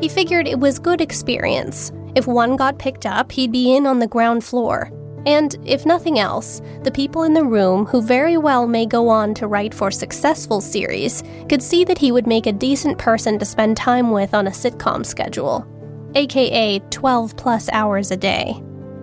He 0.00 0.08
figured 0.08 0.46
it 0.46 0.60
was 0.60 0.78
good 0.78 1.00
experience. 1.00 1.90
If 2.14 2.28
one 2.28 2.54
got 2.54 2.78
picked 2.78 3.04
up, 3.04 3.32
he'd 3.32 3.50
be 3.50 3.74
in 3.74 3.84
on 3.84 3.98
the 3.98 4.06
ground 4.06 4.44
floor. 4.44 4.92
And 5.26 5.56
if 5.64 5.84
nothing 5.84 6.20
else, 6.20 6.62
the 6.84 6.92
people 6.92 7.24
in 7.24 7.34
the 7.34 7.42
room, 7.42 7.84
who 7.86 8.00
very 8.00 8.36
well 8.36 8.68
may 8.68 8.86
go 8.86 9.08
on 9.08 9.34
to 9.34 9.48
write 9.48 9.74
for 9.74 9.90
successful 9.90 10.60
series, 10.60 11.24
could 11.48 11.64
see 11.64 11.82
that 11.82 11.98
he 11.98 12.12
would 12.12 12.28
make 12.28 12.46
a 12.46 12.52
decent 12.52 12.96
person 12.96 13.40
to 13.40 13.44
spend 13.44 13.76
time 13.76 14.12
with 14.12 14.34
on 14.34 14.46
a 14.46 14.50
sitcom 14.50 15.04
schedule, 15.04 15.66
aka 16.14 16.78
12 16.90 17.36
plus 17.36 17.68
hours 17.72 18.12
a 18.12 18.16
day. 18.16 18.52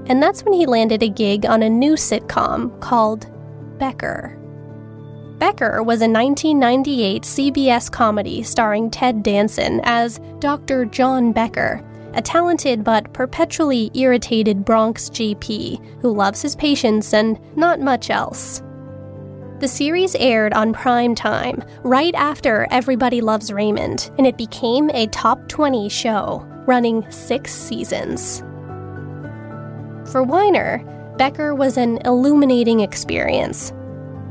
And 0.06 0.24
that's 0.24 0.44
when 0.44 0.54
he 0.54 0.66
landed 0.66 1.04
a 1.04 1.10
gig 1.10 1.46
on 1.46 1.62
a 1.62 1.70
new 1.70 1.96
sitcom 1.96 2.80
called 2.80 3.28
Becker. 3.78 4.35
Becker 5.38 5.84
was 5.84 6.02
a 6.02 6.08
1998 6.08 7.24
CBS 7.24 7.92
comedy 7.92 8.42
starring 8.42 8.90
Ted 8.90 9.22
Danson 9.22 9.82
as 9.84 10.20
Dr. 10.40 10.86
John 10.86 11.34
Becker, 11.34 11.84
a 12.14 12.22
talented 12.22 12.84
but 12.86 13.12
perpetually 13.12 13.92
irritated 13.94 14.64
Bronx 14.64 15.10
GP 15.10 16.02
who 16.02 16.14
loves 16.14 16.42
his 16.42 16.56
patients 16.56 17.14
and 17.14 17.38
not 17.58 17.82
much 17.82 18.10
else. 18.10 18.64
The 19.60 19.68
series 19.68 20.16
aired 20.16 20.54
on 20.54 20.74
prime 20.74 21.16
time, 21.16 21.64
right 21.84 22.16
after 22.16 22.68
Everybody 22.72 23.20
Loves 23.20 23.52
Raymond, 23.52 24.12
and 24.18 24.26
it 24.26 24.38
became 24.38 24.90
a 24.92 25.08
top 25.08 25.48
20 25.50 25.90
show, 25.90 26.46
running 26.66 27.10
six 27.12 27.54
seasons. 27.54 28.40
For 30.12 30.24
Weiner, 30.24 30.84
Becker 31.18 31.56
was 31.56 31.78
an 31.78 31.98
illuminating 32.06 32.82
experience. 32.82 33.74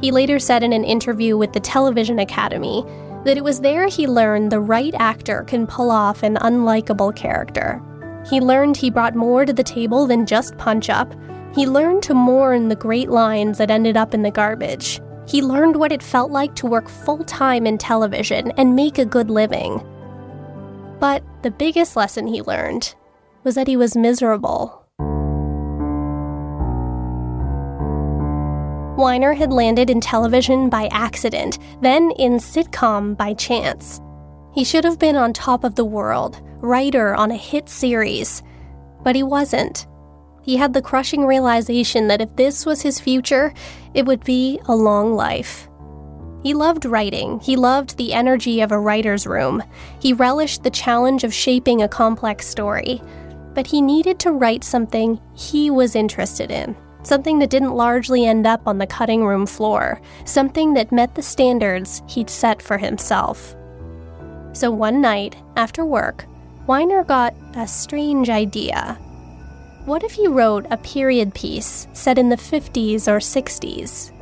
He 0.04 0.10
later 0.10 0.38
said 0.38 0.62
in 0.62 0.74
an 0.74 0.84
interview 0.84 1.38
with 1.38 1.54
the 1.54 1.60
Television 1.60 2.18
Academy 2.18 2.84
that 3.24 3.38
it 3.38 3.42
was 3.42 3.62
there 3.62 3.86
he 3.86 4.06
learned 4.06 4.52
the 4.52 4.60
right 4.60 4.94
actor 4.98 5.44
can 5.44 5.66
pull 5.66 5.90
off 5.90 6.22
an 6.22 6.36
unlikable 6.42 7.16
character. 7.16 7.80
He 8.28 8.38
learned 8.38 8.76
he 8.76 8.90
brought 8.90 9.14
more 9.14 9.46
to 9.46 9.52
the 9.54 9.62
table 9.62 10.06
than 10.06 10.26
just 10.26 10.58
punch 10.58 10.90
up. 10.90 11.14
He 11.54 11.64
learned 11.64 12.02
to 12.02 12.12
mourn 12.12 12.68
the 12.68 12.76
great 12.76 13.08
lines 13.08 13.56
that 13.56 13.70
ended 13.70 13.96
up 13.96 14.12
in 14.12 14.20
the 14.20 14.30
garbage. 14.30 15.00
He 15.26 15.40
learned 15.40 15.76
what 15.76 15.90
it 15.90 16.02
felt 16.02 16.30
like 16.30 16.54
to 16.56 16.66
work 16.66 16.90
full 16.90 17.24
time 17.24 17.66
in 17.66 17.78
television 17.78 18.52
and 18.58 18.76
make 18.76 18.98
a 18.98 19.06
good 19.06 19.30
living. 19.30 19.82
But 21.00 21.24
the 21.40 21.50
biggest 21.50 21.96
lesson 21.96 22.26
he 22.26 22.42
learned 22.42 22.94
was 23.42 23.54
that 23.54 23.68
he 23.68 23.76
was 23.78 23.96
miserable. 23.96 24.83
Weiner 28.96 29.32
had 29.32 29.52
landed 29.52 29.90
in 29.90 30.00
television 30.00 30.68
by 30.68 30.86
accident, 30.92 31.58
then 31.82 32.12
in 32.12 32.34
sitcom 32.34 33.16
by 33.16 33.34
chance. 33.34 34.00
He 34.52 34.62
should 34.62 34.84
have 34.84 35.00
been 35.00 35.16
on 35.16 35.32
top 35.32 35.64
of 35.64 35.74
the 35.74 35.84
world, 35.84 36.40
writer 36.60 37.12
on 37.12 37.32
a 37.32 37.36
hit 37.36 37.68
series, 37.68 38.40
but 39.02 39.16
he 39.16 39.24
wasn't. 39.24 39.88
He 40.42 40.56
had 40.56 40.72
the 40.72 40.82
crushing 40.82 41.26
realization 41.26 42.06
that 42.06 42.20
if 42.20 42.36
this 42.36 42.64
was 42.64 42.82
his 42.82 43.00
future, 43.00 43.52
it 43.94 44.06
would 44.06 44.22
be 44.22 44.60
a 44.66 44.76
long 44.76 45.14
life. 45.14 45.68
He 46.44 46.54
loved 46.54 46.84
writing. 46.84 47.40
He 47.40 47.56
loved 47.56 47.96
the 47.96 48.12
energy 48.12 48.60
of 48.60 48.70
a 48.70 48.78
writer's 48.78 49.26
room. 49.26 49.60
He 49.98 50.12
relished 50.12 50.62
the 50.62 50.70
challenge 50.70 51.24
of 51.24 51.34
shaping 51.34 51.82
a 51.82 51.88
complex 51.88 52.46
story. 52.46 53.02
But 53.54 53.66
he 53.66 53.80
needed 53.80 54.20
to 54.20 54.32
write 54.32 54.62
something 54.62 55.20
he 55.34 55.68
was 55.70 55.96
interested 55.96 56.52
in 56.52 56.76
something 57.04 57.38
that 57.38 57.50
didn't 57.50 57.74
largely 57.74 58.26
end 58.26 58.46
up 58.46 58.66
on 58.66 58.78
the 58.78 58.86
cutting 58.86 59.24
room 59.24 59.46
floor, 59.46 60.00
something 60.24 60.74
that 60.74 60.92
met 60.92 61.14
the 61.14 61.22
standards 61.22 62.02
he'd 62.08 62.30
set 62.30 62.60
for 62.60 62.78
himself. 62.78 63.54
So 64.52 64.70
one 64.70 65.00
night, 65.00 65.36
after 65.56 65.84
work, 65.84 66.26
Weiner 66.66 67.04
got 67.04 67.34
a 67.54 67.68
strange 67.68 68.30
idea. 68.30 68.94
What 69.84 70.02
if 70.02 70.12
he 70.12 70.28
wrote 70.28 70.66
a 70.70 70.78
period 70.78 71.34
piece 71.34 71.86
set 71.92 72.18
in 72.18 72.30
the 72.30 72.36
50s 72.36 73.06
or 73.06 73.18
60s? 73.18 74.12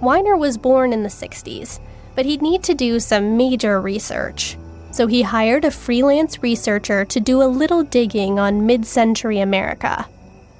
Weiner 0.00 0.36
was 0.36 0.58
born 0.58 0.92
in 0.92 1.02
the 1.02 1.08
60s, 1.08 1.80
but 2.14 2.24
he'd 2.24 2.42
need 2.42 2.62
to 2.64 2.74
do 2.74 3.00
some 3.00 3.36
major 3.36 3.80
research. 3.80 4.56
So 4.92 5.08
he 5.08 5.22
hired 5.22 5.64
a 5.64 5.72
freelance 5.72 6.40
researcher 6.40 7.04
to 7.06 7.18
do 7.18 7.42
a 7.42 7.50
little 7.50 7.82
digging 7.82 8.38
on 8.38 8.64
mid 8.64 8.86
century 8.86 9.40
America 9.40 10.06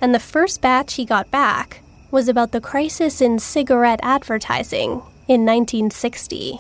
and 0.05 0.15
the 0.15 0.21
first 0.21 0.61
batch 0.61 0.97
he 0.97 1.05
got 1.07 1.31
back 1.31 1.81
was 2.11 2.29
about 2.29 2.53
the 2.53 2.61
crisis 2.61 3.23
in 3.23 3.39
cigarette 3.39 4.01
advertising 4.03 5.01
in 5.27 5.47
1960. 5.47 6.59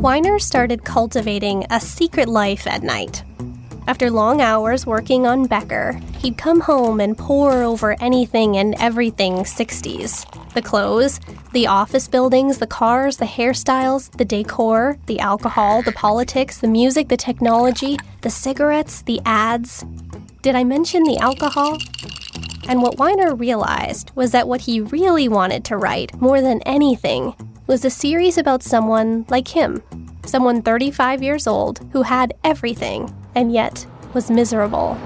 Weiner 0.00 0.38
started 0.38 0.84
cultivating 0.84 1.66
a 1.68 1.78
secret 1.78 2.30
life 2.30 2.66
at 2.66 2.82
night. 2.82 3.22
After 3.88 4.10
long 4.10 4.42
hours 4.42 4.84
working 4.84 5.26
on 5.26 5.46
Becker, 5.46 5.98
he'd 6.18 6.36
come 6.36 6.60
home 6.60 7.00
and 7.00 7.16
pore 7.16 7.62
over 7.62 7.96
anything 8.02 8.58
and 8.58 8.74
everything 8.78 9.36
60s 9.36 10.26
the 10.52 10.60
clothes, 10.60 11.20
the 11.52 11.66
office 11.66 12.06
buildings, 12.06 12.58
the 12.58 12.66
cars, 12.66 13.16
the 13.16 13.24
hairstyles, 13.24 14.10
the 14.18 14.26
decor, 14.26 14.98
the 15.06 15.20
alcohol, 15.20 15.80
the 15.80 15.92
politics, 15.92 16.58
the 16.58 16.68
music, 16.68 17.08
the 17.08 17.16
technology, 17.16 17.96
the 18.20 18.28
cigarettes, 18.28 19.00
the 19.02 19.22
ads. 19.24 19.86
Did 20.42 20.54
I 20.54 20.64
mention 20.64 21.04
the 21.04 21.16
alcohol? 21.18 21.78
And 22.68 22.82
what 22.82 22.98
Weiner 22.98 23.34
realized 23.34 24.10
was 24.14 24.32
that 24.32 24.48
what 24.48 24.60
he 24.60 24.82
really 24.82 25.30
wanted 25.30 25.64
to 25.66 25.78
write, 25.78 26.14
more 26.20 26.42
than 26.42 26.60
anything, 26.66 27.34
was 27.66 27.86
a 27.86 27.90
series 27.90 28.36
about 28.36 28.62
someone 28.62 29.24
like 29.30 29.48
him. 29.48 29.82
Someone 30.26 30.60
35 30.60 31.22
years 31.22 31.46
old 31.46 31.80
who 31.92 32.02
had 32.02 32.34
everything 32.44 33.14
and 33.38 33.52
yet 33.52 33.86
was 34.14 34.32
miserable. 34.32 34.98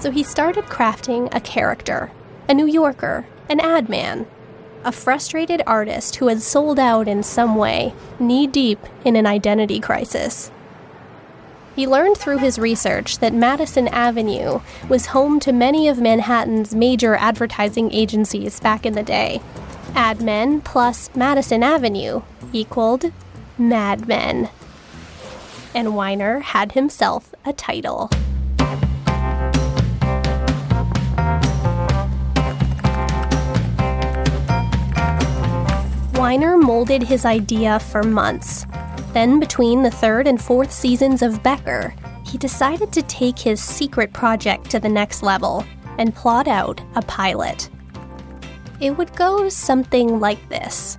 So 0.00 0.10
he 0.10 0.24
started 0.24 0.64
crafting 0.64 1.32
a 1.32 1.38
character, 1.38 2.10
a 2.48 2.54
New 2.54 2.66
Yorker, 2.66 3.24
an 3.48 3.60
ad 3.60 3.88
man, 3.88 4.26
a 4.84 4.90
frustrated 4.90 5.62
artist 5.64 6.16
who 6.16 6.26
had 6.26 6.42
sold 6.42 6.80
out 6.80 7.06
in 7.06 7.22
some 7.22 7.54
way, 7.54 7.94
knee 8.18 8.48
deep 8.48 8.80
in 9.04 9.14
an 9.14 9.26
identity 9.26 9.78
crisis. 9.78 10.50
He 11.76 11.86
learned 11.86 12.16
through 12.16 12.38
his 12.38 12.58
research 12.58 13.18
that 13.18 13.32
Madison 13.32 13.86
Avenue 13.88 14.60
was 14.88 15.06
home 15.06 15.38
to 15.40 15.52
many 15.52 15.86
of 15.86 16.00
Manhattan's 16.00 16.74
major 16.74 17.14
advertising 17.14 17.92
agencies 17.92 18.58
back 18.58 18.84
in 18.84 18.94
the 18.94 19.04
day. 19.04 19.40
Ad 19.94 20.20
Men 20.20 20.62
plus 20.62 21.14
Madison 21.14 21.62
Avenue 21.62 22.22
equaled 22.52 23.12
Mad 23.56 24.08
Men. 24.08 24.50
And 25.74 25.94
Weiner 25.94 26.40
had 26.40 26.72
himself 26.72 27.34
a 27.46 27.52
title. 27.52 28.10
Weiner 36.14 36.56
molded 36.56 37.02
his 37.02 37.24
idea 37.24 37.78
for 37.78 38.02
months. 38.02 38.66
Then, 39.12 39.38
between 39.38 39.82
the 39.82 39.90
third 39.90 40.26
and 40.26 40.42
fourth 40.42 40.72
seasons 40.72 41.22
of 41.22 41.42
Becker, 41.42 41.94
he 42.24 42.36
decided 42.36 42.92
to 42.92 43.02
take 43.02 43.38
his 43.38 43.62
secret 43.62 44.12
project 44.12 44.68
to 44.70 44.80
the 44.80 44.88
next 44.88 45.22
level 45.22 45.64
and 45.98 46.14
plot 46.14 46.48
out 46.48 46.80
a 46.96 47.02
pilot. 47.02 47.70
It 48.80 48.90
would 48.90 49.14
go 49.14 49.48
something 49.48 50.20
like 50.20 50.48
this. 50.48 50.98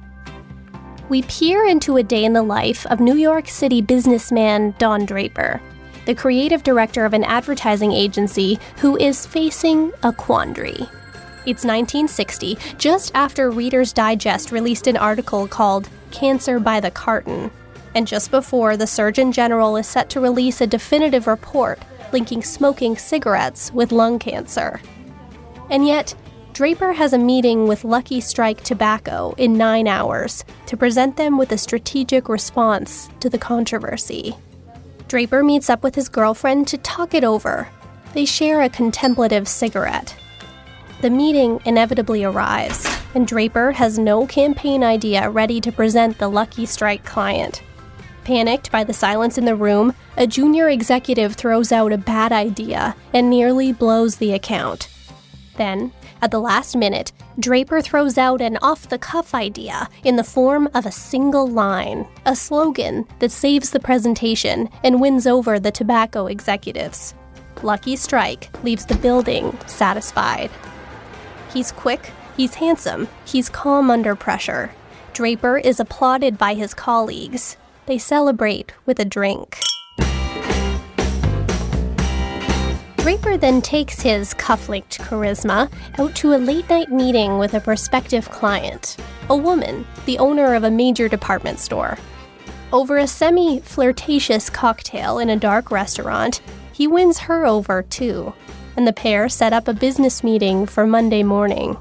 We 1.10 1.22
peer 1.24 1.66
into 1.66 1.98
a 1.98 2.04
day 2.04 2.26
in 2.26 2.34
the 2.34 2.44
life 2.44 2.86
of 2.88 3.00
New 3.00 3.16
York 3.16 3.48
City 3.48 3.82
businessman 3.82 4.76
Don 4.78 5.06
Draper, 5.06 5.62
the 6.08 6.16
creative 6.16 6.64
director 6.64 7.04
of 7.04 7.14
an 7.14 7.26
advertising 7.26 7.92
agency 7.92 8.58
who 8.78 8.96
is 8.96 9.26
facing 9.26 9.92
a 10.04 10.14
quandary. 10.14 10.88
It's 11.46 11.66
1960, 11.66 12.58
just 12.78 13.12
after 13.14 13.52
Reader's 13.52 13.92
Digest 13.92 14.54
released 14.54 14.88
an 14.88 14.96
article 14.96 15.50
called 15.50 15.90
Cancer 16.12 16.62
by 16.62 16.80
the 16.80 16.92
Carton, 16.92 17.52
and 17.94 18.08
just 18.08 18.32
before 18.32 18.78
the 18.78 18.88
Surgeon 18.88 19.34
General 19.34 19.76
is 19.76 19.86
set 19.86 20.10
to 20.12 20.22
release 20.22 20.62
a 20.62 20.68
definitive 20.68 21.28
report 21.28 21.78
linking 22.14 22.42
smoking 22.42 22.96
cigarettes 22.96 23.74
with 23.74 23.92
lung 23.92 24.18
cancer. 24.18 24.80
And 25.70 25.86
yet, 25.86 26.16
Draper 26.54 26.94
has 26.94 27.12
a 27.12 27.18
meeting 27.18 27.68
with 27.68 27.84
Lucky 27.84 28.22
Strike 28.22 28.64
Tobacco 28.64 29.36
in 29.38 29.58
nine 29.58 29.90
hours 29.90 30.46
to 30.68 30.78
present 30.78 31.18
them 31.18 31.38
with 31.38 31.52
a 31.52 31.58
strategic 31.58 32.30
response 32.30 33.10
to 33.20 33.30
the 33.30 33.38
controversy. 33.38 34.38
Draper 35.08 35.44
meets 35.44 35.70
up 35.70 35.84
with 35.84 35.96
his 35.96 36.10
girlfriend 36.10 36.68
to 36.68 36.78
talk 36.78 37.14
it 37.14 37.24
over. 37.24 37.70
They 38.14 38.26
share 38.26 38.62
a 38.62 38.70
contemplative 38.70 39.48
cigarette 39.48 40.16
the 41.02 41.10
meeting 41.12 41.60
inevitably 41.66 42.24
arrives, 42.24 42.88
and 43.14 43.28
Draper 43.28 43.72
has 43.72 44.00
no 44.00 44.26
campaign 44.26 44.84
idea 44.84 45.30
ready 45.30 45.62
to 45.62 45.72
present 45.72 46.18
the 46.18 46.28
Lucky 46.28 46.66
Strike 46.66 47.06
client. 47.06 47.62
Panicked 48.24 48.72
by 48.72 48.84
the 48.84 48.94
silence 48.94 49.38
in 49.38 49.46
the 49.46 49.56
room, 49.56 49.94
a 50.18 50.26
junior 50.26 50.70
executive 50.70 51.36
throws 51.36 51.72
out 51.72 51.94
a 51.94 52.00
bad 52.00 52.32
idea 52.32 52.96
and 53.14 53.30
nearly 53.30 53.72
blows 53.72 54.16
the 54.16 54.34
account. 54.34 54.90
Then, 55.56 55.92
At 56.22 56.32
the 56.32 56.40
last 56.40 56.76
minute, 56.76 57.12
Draper 57.40 57.82
throws 57.82 58.18
out 58.18 58.42
an 58.42 58.58
off 58.58 58.90
the 58.90 58.98
cuff 58.98 59.36
idea 59.36 59.88
in 60.04 60.16
the 60.16 60.24
form 60.24 60.68
of 60.74 60.86
a 60.86 60.92
single 60.92 61.48
line, 61.48 62.08
a 62.26 62.36
slogan 62.36 63.06
that 63.20 63.32
saves 63.32 63.70
the 63.70 63.80
presentation 63.80 64.70
and 64.84 65.00
wins 65.00 65.28
over 65.28 65.60
the 65.60 65.72
tobacco 65.72 66.26
executives. 66.26 67.14
Lucky 67.62 67.96
Strike 67.96 68.50
leaves 68.64 68.86
the 68.86 68.98
building 68.98 69.58
satisfied. 69.68 70.50
He's 71.54 71.72
quick, 71.72 72.12
he's 72.36 72.56
handsome, 72.56 73.08
he's 73.26 73.50
calm 73.50 73.92
under 73.92 74.16
pressure. 74.16 74.72
Draper 75.14 75.58
is 75.58 75.80
applauded 75.80 76.38
by 76.38 76.54
his 76.54 76.74
colleagues. 76.74 77.58
They 77.86 77.98
celebrate 77.98 78.74
with 78.86 79.00
a 79.00 79.06
drink. 79.06 79.60
Draper 83.08 83.38
then 83.38 83.62
takes 83.62 84.02
his 84.02 84.34
cuff-linked 84.34 85.00
charisma 85.00 85.72
out 85.98 86.14
to 86.16 86.34
a 86.34 86.44
late-night 86.44 86.92
meeting 86.92 87.38
with 87.38 87.54
a 87.54 87.62
prospective 87.62 88.30
client, 88.30 88.98
a 89.30 89.38
woman, 89.38 89.88
the 90.06 90.20
owner 90.20 90.56
of 90.56 90.66
a 90.66 90.70
major 90.70 91.08
department 91.08 91.58
store. 91.58 91.98
Over 92.74 92.98
a 92.98 93.08
semi-flirtatious 93.08 94.50
cocktail 94.50 95.20
in 95.20 95.30
a 95.30 95.38
dark 95.38 95.72
restaurant, 95.72 96.42
he 96.74 96.86
wins 96.86 97.18
her 97.20 97.46
over 97.46 97.82
too, 97.82 98.34
and 98.76 98.86
the 98.86 98.92
pair 98.92 99.30
set 99.30 99.54
up 99.54 99.70
a 99.70 99.74
business 99.74 100.22
meeting 100.22 100.66
for 100.66 100.86
Monday 100.86 101.24
morning. 101.24 101.78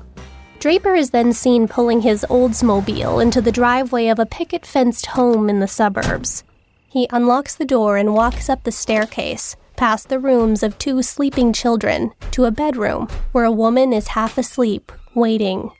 Draper 0.60 0.94
is 0.94 1.10
then 1.10 1.32
seen 1.32 1.66
pulling 1.66 2.02
his 2.02 2.24
Oldsmobile 2.30 3.20
into 3.20 3.40
the 3.40 3.50
driveway 3.50 4.06
of 4.06 4.20
a 4.20 4.26
picket 4.26 4.64
fenced 4.64 5.06
home 5.06 5.50
in 5.50 5.58
the 5.58 5.66
suburbs. 5.66 6.44
He 6.88 7.08
unlocks 7.10 7.56
the 7.56 7.64
door 7.64 7.96
and 7.96 8.14
walks 8.14 8.48
up 8.48 8.62
the 8.62 8.70
staircase, 8.70 9.56
past 9.76 10.08
the 10.08 10.18
rooms 10.18 10.62
of 10.62 10.78
two 10.78 11.02
sleeping 11.02 11.52
children, 11.52 12.12
to 12.30 12.44
a 12.44 12.50
bedroom 12.50 13.08
where 13.32 13.44
a 13.44 13.52
woman 13.52 13.92
is 13.92 14.08
half 14.08 14.38
asleep, 14.38 14.90
waiting. 15.14 15.70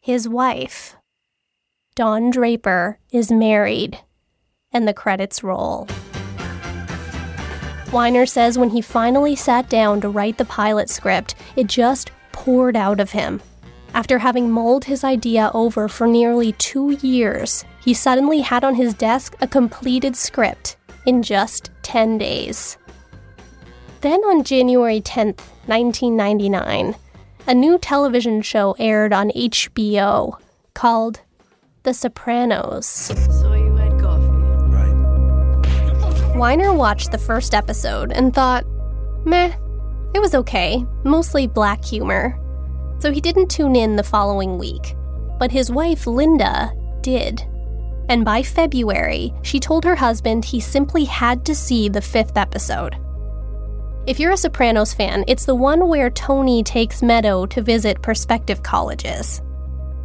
His 0.00 0.28
wife, 0.28 0.96
Don 1.94 2.30
Draper, 2.30 2.98
is 3.10 3.30
married, 3.30 3.98
and 4.72 4.86
the 4.86 4.94
credits 4.94 5.42
roll. 5.42 5.88
Weiner 7.92 8.26
says 8.26 8.58
when 8.58 8.70
he 8.70 8.80
finally 8.80 9.36
sat 9.36 9.68
down 9.68 10.00
to 10.00 10.08
write 10.08 10.38
the 10.38 10.44
pilot 10.44 10.90
script, 10.90 11.34
it 11.56 11.66
just 11.66 12.10
poured 12.32 12.76
out 12.76 13.00
of 13.00 13.10
him. 13.12 13.40
After 13.94 14.18
having 14.18 14.50
mulled 14.50 14.84
his 14.84 15.04
idea 15.04 15.50
over 15.54 15.88
for 15.88 16.06
nearly 16.06 16.52
two 16.52 16.92
years, 17.00 17.64
he 17.82 17.94
suddenly 17.94 18.40
had 18.40 18.64
on 18.64 18.74
his 18.74 18.92
desk 18.92 19.34
a 19.40 19.46
completed 19.46 20.16
script 20.16 20.76
in 21.06 21.22
just 21.22 21.70
10 21.82 22.18
days. 22.18 22.76
Then 24.02 24.20
on 24.20 24.44
January 24.44 25.00
10th, 25.00 25.40
1999, 25.66 26.94
a 27.48 27.54
new 27.54 27.78
television 27.78 28.42
show 28.42 28.76
aired 28.78 29.12
on 29.12 29.30
HBO 29.30 30.38
called 30.74 31.20
The 31.84 31.94
Sopranos. 31.94 32.86
So 32.86 33.54
you 33.54 33.74
had 33.76 33.98
coffee. 34.00 34.26
Right. 34.68 36.36
Weiner 36.36 36.74
watched 36.74 37.12
the 37.12 37.18
first 37.18 37.54
episode 37.54 38.12
and 38.12 38.34
thought, 38.34 38.64
meh, 39.24 39.54
it 40.14 40.20
was 40.20 40.34
okay, 40.34 40.84
mostly 41.04 41.46
black 41.46 41.84
humor. 41.84 42.38
So 42.98 43.12
he 43.12 43.20
didn't 43.20 43.50
tune 43.50 43.76
in 43.76 43.96
the 43.96 44.02
following 44.02 44.58
week. 44.58 44.94
But 45.38 45.52
his 45.52 45.70
wife, 45.70 46.06
Linda, 46.06 46.72
did. 47.02 47.46
And 48.08 48.24
by 48.24 48.42
February, 48.42 49.34
she 49.42 49.58
told 49.58 49.84
her 49.84 49.96
husband 49.96 50.44
he 50.44 50.60
simply 50.60 51.04
had 51.04 51.44
to 51.46 51.54
see 51.54 51.88
the 51.88 52.00
fifth 52.00 52.36
episode. 52.36 52.96
If 54.06 54.20
you're 54.20 54.32
a 54.32 54.36
Sopranos 54.36 54.94
fan, 54.94 55.24
it's 55.26 55.46
the 55.46 55.54
one 55.54 55.88
where 55.88 56.10
Tony 56.10 56.62
takes 56.62 57.02
Meadow 57.02 57.46
to 57.46 57.62
visit 57.62 58.02
prospective 58.02 58.62
colleges. 58.62 59.42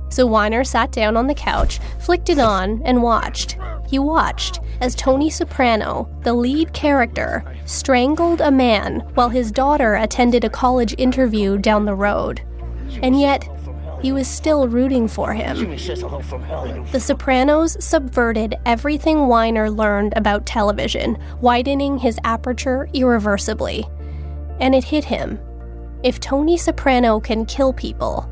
So 0.10 0.26
Weiner 0.26 0.64
sat 0.64 0.92
down 0.92 1.16
on 1.16 1.28
the 1.28 1.36
couch, 1.36 1.80
flicked 2.00 2.30
it 2.30 2.40
on, 2.40 2.82
and 2.84 3.04
watched. 3.04 3.58
He 3.88 4.00
watched 4.00 4.60
as 4.82 4.96
Tony 4.96 5.30
Soprano, 5.30 6.10
the 6.24 6.34
lead 6.34 6.74
character, 6.74 7.46
strangled 7.66 8.42
a 8.42 8.52
man 8.52 9.02
while 9.14 9.30
his 9.30 9.52
daughter 9.52 9.94
attended 9.94 10.44
a 10.44 10.50
college 10.50 10.96
interview 10.98 11.58
down 11.58 11.86
the 11.86 11.94
road. 11.94 12.42
And 13.04 13.20
yet, 13.20 13.48
he 14.02 14.12
was 14.12 14.28
still 14.28 14.68
rooting 14.68 15.08
for 15.08 15.34
him. 15.34 15.58
The 16.92 17.00
Sopranos 17.00 17.84
subverted 17.84 18.56
everything 18.66 19.28
Weiner 19.28 19.70
learned 19.70 20.14
about 20.16 20.46
television, 20.46 21.18
widening 21.40 21.98
his 21.98 22.20
aperture 22.24 22.90
irreversibly. 22.94 23.86
And 24.60 24.74
it 24.74 24.84
hit 24.84 25.04
him. 25.04 25.40
If 26.04 26.20
Tony 26.20 26.58
Soprano 26.58 27.20
can 27.20 27.46
kill 27.46 27.74
people, 27.74 28.28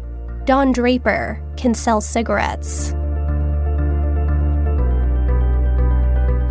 Don 0.46 0.72
Draper 0.72 1.42
can 1.56 1.74
sell 1.74 2.02
cigarettes. 2.02 2.92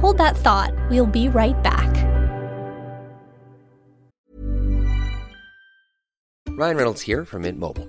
Hold 0.01 0.19
that 0.19 0.37
thought. 0.37 0.73
We'll 0.91 1.07
be 1.07 1.29
right 1.29 1.61
back. 1.65 1.93
Ryan 6.51 6.77
Reynolds 6.77 7.03
here 7.03 7.25
from 7.25 7.43
Mint 7.43 7.59
Mobile. 7.59 7.89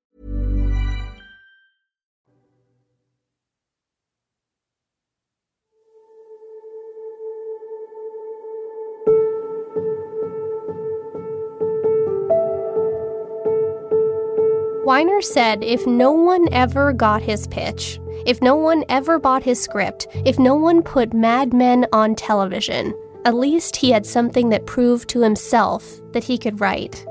Weiner 14.91 15.21
said 15.21 15.63
if 15.63 15.87
no 15.87 16.11
one 16.11 16.49
ever 16.51 16.91
got 16.91 17.21
his 17.21 17.47
pitch, 17.47 17.97
if 18.25 18.41
no 18.41 18.57
one 18.57 18.83
ever 18.89 19.19
bought 19.19 19.41
his 19.41 19.57
script, 19.57 20.05
if 20.25 20.37
no 20.37 20.53
one 20.53 20.83
put 20.83 21.13
Mad 21.13 21.53
Men 21.53 21.87
on 21.93 22.13
television, 22.13 22.93
at 23.23 23.33
least 23.33 23.77
he 23.77 23.91
had 23.91 24.05
something 24.05 24.49
that 24.49 24.65
proved 24.65 25.07
to 25.07 25.21
himself 25.21 26.01
that 26.11 26.25
he 26.25 26.37
could 26.37 26.59
write. 26.59 27.05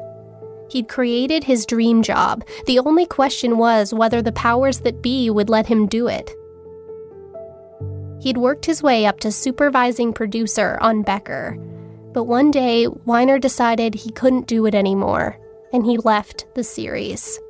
He'd 0.69 0.91
created 0.91 1.43
his 1.43 1.65
dream 1.65 2.03
job. 2.03 2.45
The 2.67 2.81
only 2.81 3.07
question 3.07 3.57
was 3.57 3.95
whether 3.95 4.21
the 4.21 4.33
powers 4.33 4.81
that 4.81 5.01
be 5.01 5.31
would 5.31 5.49
let 5.49 5.67
him 5.67 5.87
do 5.87 6.07
it. 6.07 6.31
He'd 8.21 8.37
worked 8.37 8.67
his 8.67 8.83
way 8.83 9.07
up 9.07 9.21
to 9.21 9.33
supervising 9.33 10.13
producer 10.13 10.77
on 10.83 11.01
Becker. 11.01 11.57
But 12.13 12.25
one 12.25 12.51
day, 12.51 12.89
Weiner 13.07 13.39
decided 13.39 13.95
he 13.95 14.11
couldn't 14.11 14.49
do 14.49 14.67
it 14.67 14.75
anymore, 14.75 15.39
and 15.73 15.87
he 15.87 15.97
left 15.97 16.45
the 16.55 16.63
series. 16.63 17.41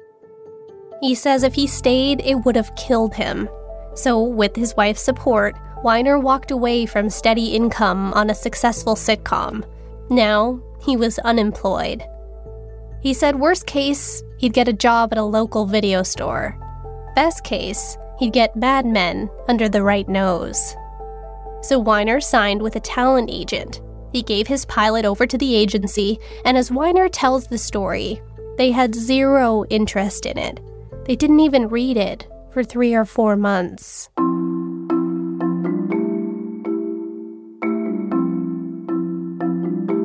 He 1.00 1.14
says 1.14 1.42
if 1.42 1.54
he 1.54 1.66
stayed, 1.66 2.20
it 2.24 2.44
would 2.44 2.56
have 2.56 2.74
killed 2.76 3.14
him. 3.14 3.48
So, 3.94 4.22
with 4.22 4.54
his 4.54 4.76
wife's 4.76 5.02
support, 5.02 5.56
Weiner 5.82 6.18
walked 6.18 6.50
away 6.50 6.84
from 6.86 7.08
steady 7.08 7.54
income 7.54 8.12
on 8.12 8.28
a 8.28 8.34
successful 8.34 8.94
sitcom. 8.94 9.64
Now, 10.10 10.60
he 10.84 10.96
was 10.96 11.18
unemployed. 11.20 12.04
He 13.02 13.14
said, 13.14 13.40
worst 13.40 13.66
case, 13.66 14.22
he'd 14.38 14.52
get 14.52 14.68
a 14.68 14.74
job 14.74 15.12
at 15.12 15.18
a 15.18 15.22
local 15.22 15.64
video 15.64 16.02
store. 16.02 16.58
Best 17.14 17.44
case, 17.44 17.96
he'd 18.18 18.34
get 18.34 18.56
Mad 18.56 18.84
Men 18.84 19.30
under 19.48 19.68
the 19.68 19.82
right 19.82 20.08
nose. 20.08 20.76
So 21.62 21.78
Weiner 21.78 22.20
signed 22.20 22.60
with 22.60 22.76
a 22.76 22.80
talent 22.80 23.30
agent. 23.32 23.80
He 24.12 24.22
gave 24.22 24.46
his 24.46 24.66
pilot 24.66 25.04
over 25.04 25.26
to 25.26 25.38
the 25.38 25.54
agency, 25.54 26.18
and 26.44 26.56
as 26.58 26.70
Weiner 26.70 27.08
tells 27.08 27.46
the 27.46 27.58
story, 27.58 28.20
they 28.58 28.70
had 28.70 28.94
zero 28.94 29.64
interest 29.70 30.26
in 30.26 30.36
it. 30.36 30.60
They 31.06 31.16
didn't 31.16 31.40
even 31.40 31.68
read 31.68 31.96
it 31.96 32.26
for 32.52 32.62
three 32.62 32.94
or 32.94 33.04
four 33.04 33.36
months. 33.36 34.08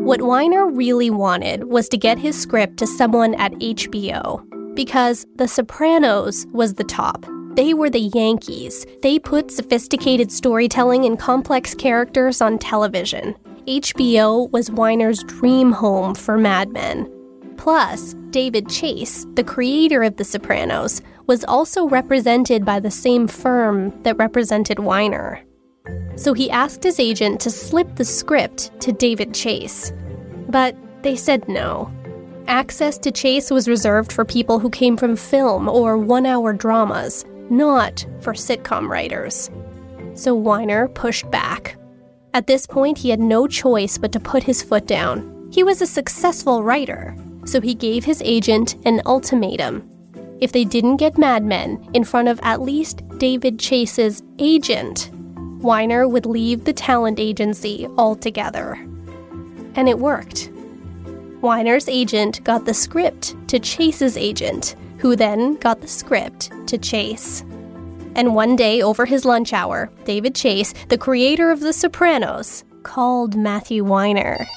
What 0.05 0.21
Weiner 0.21 0.67
really 0.67 1.09
wanted 1.09 1.65
was 1.65 1.89
to 1.89 1.97
get 1.97 2.19
his 2.19 2.39
script 2.39 2.77
to 2.77 2.87
someone 2.87 3.33
at 3.35 3.53
HBO 3.53 4.75
because 4.75 5.25
The 5.35 5.47
Sopranos 5.47 6.45
was 6.53 6.75
the 6.75 6.83
top. 6.83 7.25
They 7.55 7.73
were 7.73 7.89
the 7.89 8.11
Yankees. 8.13 8.85
They 9.01 9.17
put 9.17 9.49
sophisticated 9.49 10.31
storytelling 10.31 11.05
and 11.05 11.17
complex 11.17 11.73
characters 11.73 12.41
on 12.41 12.59
television. 12.59 13.33
HBO 13.67 14.51
was 14.51 14.69
Weiner's 14.69 15.23
dream 15.23 15.71
home 15.71 16.13
for 16.13 16.37
Mad 16.37 16.69
Men. 16.69 17.09
Plus, 17.57 18.13
David 18.35 18.67
Chase, 18.67 19.25
the 19.35 19.45
creator 19.45 20.03
of 20.03 20.17
The 20.17 20.25
Sopranos, 20.25 21.01
was 21.25 21.45
also 21.45 21.87
represented 21.87 22.65
by 22.65 22.81
the 22.81 22.91
same 22.91 23.29
firm 23.29 23.93
that 24.03 24.17
represented 24.17 24.77
Weiner. 24.77 25.41
So 26.17 26.33
he 26.33 26.51
asked 26.51 26.83
his 26.83 26.99
agent 26.99 27.39
to 27.39 27.49
slip 27.49 27.95
the 27.95 28.03
script 28.03 28.77
to 28.81 28.91
David 28.91 29.33
Chase. 29.33 29.93
But 30.49 30.75
they 31.01 31.15
said 31.15 31.47
no. 31.47 31.89
Access 32.47 32.97
to 32.97 33.11
Chase 33.13 33.51
was 33.51 33.69
reserved 33.69 34.11
for 34.11 34.25
people 34.25 34.59
who 34.59 34.69
came 34.69 34.97
from 34.97 35.15
film 35.15 35.69
or 35.69 35.97
one 35.97 36.25
hour 36.25 36.51
dramas, 36.51 37.23
not 37.49 38.05
for 38.19 38.33
sitcom 38.33 38.89
writers. 38.89 39.49
So 40.13 40.35
Weiner 40.35 40.89
pushed 40.89 41.31
back. 41.31 41.77
At 42.33 42.47
this 42.47 42.67
point, 42.67 42.97
he 42.97 43.11
had 43.11 43.21
no 43.21 43.47
choice 43.47 43.97
but 43.97 44.11
to 44.11 44.19
put 44.19 44.43
his 44.43 44.61
foot 44.61 44.87
down. 44.87 45.47
He 45.53 45.63
was 45.63 45.81
a 45.81 45.87
successful 45.87 46.63
writer, 46.63 47.15
so 47.45 47.61
he 47.61 47.73
gave 47.73 48.03
his 48.03 48.21
agent 48.25 48.75
an 48.85 49.01
ultimatum. 49.05 49.89
If 50.41 50.51
they 50.51 50.65
didn't 50.65 50.97
get 50.97 51.17
Mad 51.17 51.45
Men 51.45 51.87
in 51.93 52.03
front 52.03 52.27
of 52.27 52.39
at 52.43 52.61
least 52.61 53.01
David 53.17 53.59
Chase's 53.59 54.21
agent, 54.39 55.09
Weiner 55.61 56.07
would 56.07 56.25
leave 56.25 56.65
the 56.65 56.73
talent 56.73 57.19
agency 57.19 57.87
altogether. 57.97 58.73
And 59.75 59.87
it 59.87 59.99
worked. 59.99 60.49
Weiner's 61.41 61.87
agent 61.87 62.43
got 62.43 62.65
the 62.65 62.73
script 62.73 63.35
to 63.47 63.59
Chase's 63.59 64.17
agent, 64.17 64.75
who 64.97 65.15
then 65.15 65.55
got 65.55 65.81
the 65.81 65.87
script 65.87 66.51
to 66.67 66.77
Chase. 66.77 67.43
And 68.15 68.33
one 68.33 68.55
day 68.55 68.81
over 68.81 69.05
his 69.05 69.25
lunch 69.25 69.53
hour, 69.53 69.91
David 70.05 70.35
Chase, 70.35 70.73
the 70.89 70.97
creator 70.97 71.51
of 71.51 71.59
The 71.59 71.73
Sopranos, 71.73 72.63
called 72.83 73.35
Matthew 73.35 73.83
Weiner. 73.83 74.47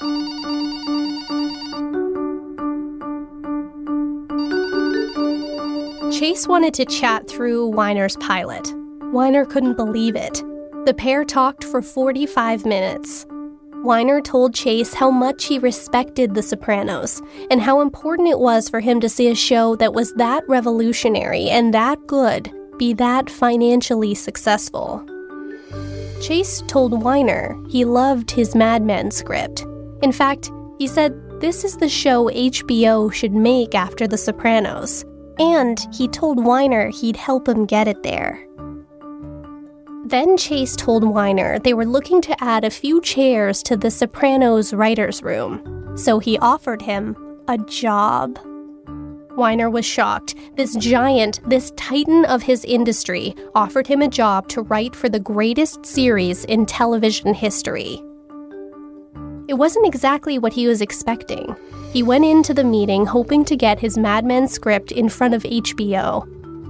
Chase 6.11 6.47
wanted 6.47 6.73
to 6.73 6.85
chat 6.85 7.27
through 7.29 7.67
Weiner's 7.67 8.17
pilot. 8.17 8.73
Weiner 9.13 9.45
couldn't 9.45 9.75
believe 9.75 10.15
it. 10.15 10.43
The 10.85 10.95
pair 10.97 11.23
talked 11.23 11.63
for 11.63 11.83
45 11.83 12.65
minutes. 12.65 13.27
Weiner 13.83 14.19
told 14.19 14.55
Chase 14.55 14.93
how 14.95 15.11
much 15.11 15.45
he 15.45 15.59
respected 15.59 16.33
The 16.33 16.41
Sopranos 16.41 17.21
and 17.51 17.61
how 17.61 17.81
important 17.81 18.27
it 18.27 18.39
was 18.39 18.69
for 18.69 18.79
him 18.79 18.99
to 19.01 19.07
see 19.07 19.27
a 19.29 19.35
show 19.35 19.75
that 19.75 19.93
was 19.93 20.11
that 20.15 20.43
revolutionary 20.49 21.47
and 21.47 21.73
that 21.75 21.99
good 22.07 22.51
be 22.77 22.93
that 22.93 23.29
financially 23.29 24.15
successful. 24.15 25.05
Chase 26.23 26.63
told 26.67 27.03
Weiner 27.03 27.55
he 27.69 27.85
loved 27.85 28.31
his 28.31 28.55
Mad 28.55 28.81
Men 28.81 29.11
script. 29.11 29.63
In 30.01 30.11
fact, 30.11 30.49
he 30.79 30.87
said 30.87 31.13
this 31.39 31.63
is 31.63 31.77
the 31.77 31.87
show 31.87 32.29
HBO 32.29 33.13
should 33.13 33.33
make 33.33 33.75
after 33.75 34.07
The 34.07 34.17
Sopranos, 34.17 35.05
and 35.39 35.87
he 35.93 36.07
told 36.07 36.43
Weiner 36.43 36.89
he'd 36.89 37.15
help 37.15 37.47
him 37.47 37.65
get 37.65 37.87
it 37.87 38.03
there. 38.03 38.45
Then 40.05 40.37
Chase 40.37 40.75
told 40.75 41.03
Weiner 41.03 41.59
they 41.59 41.73
were 41.73 41.85
looking 41.85 42.21
to 42.23 42.43
add 42.43 42.65
a 42.65 42.69
few 42.69 42.99
chairs 43.01 43.63
to 43.63 43.77
the 43.77 43.91
Sopranos 43.91 44.73
writer's 44.73 45.23
room, 45.23 45.95
so 45.95 46.19
he 46.19 46.37
offered 46.39 46.81
him 46.81 47.15
a 47.47 47.57
job. 47.57 48.39
Weiner 49.35 49.69
was 49.69 49.85
shocked. 49.85 50.35
This 50.57 50.75
giant, 50.75 51.39
this 51.47 51.71
titan 51.77 52.25
of 52.25 52.43
his 52.43 52.65
industry, 52.65 53.35
offered 53.55 53.87
him 53.87 54.01
a 54.01 54.09
job 54.09 54.49
to 54.49 54.63
write 54.63 54.95
for 54.95 55.07
the 55.07 55.19
greatest 55.19 55.85
series 55.85 56.43
in 56.45 56.65
television 56.65 57.33
history. 57.33 58.03
It 59.49 59.57
wasn't 59.57 59.87
exactly 59.87 60.39
what 60.39 60.53
he 60.53 60.67
was 60.67 60.79
expecting. 60.79 61.53
He 61.91 62.03
went 62.03 62.23
into 62.23 62.53
the 62.53 62.63
meeting 62.63 63.05
hoping 63.05 63.43
to 63.45 63.57
get 63.57 63.79
his 63.79 63.97
Mad 63.97 64.23
Men 64.23 64.47
script 64.47 64.93
in 64.93 65.09
front 65.09 65.33
of 65.33 65.43
HBO, 65.43 66.23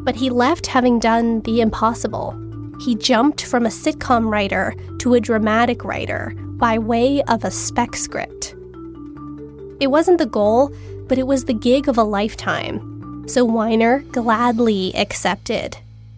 but 0.03 0.15
he 0.15 0.31
left 0.31 0.65
having 0.65 0.97
done 0.97 1.41
the 1.41 1.61
impossible 1.61 2.33
he 2.79 2.95
jumped 2.95 3.45
from 3.45 3.65
a 3.65 3.69
sitcom 3.69 4.31
writer 4.31 4.73
to 4.99 5.13
a 5.13 5.19
dramatic 5.19 5.83
writer 5.83 6.33
by 6.57 6.77
way 6.77 7.21
of 7.23 7.43
a 7.43 7.51
spec 7.51 7.95
script. 7.95 8.55
It 9.79 9.87
wasn't 9.87 10.17
the 10.17 10.25
goal, 10.25 10.73
but 11.07 11.17
it 11.17 11.27
was 11.27 11.45
the 11.45 11.53
gig 11.53 11.87
of 11.87 11.97
a 11.97 12.03
lifetime. 12.03 13.27
So 13.27 13.43
Weiner 13.43 13.99
gladly 14.11 14.95
accepted. 14.95 15.77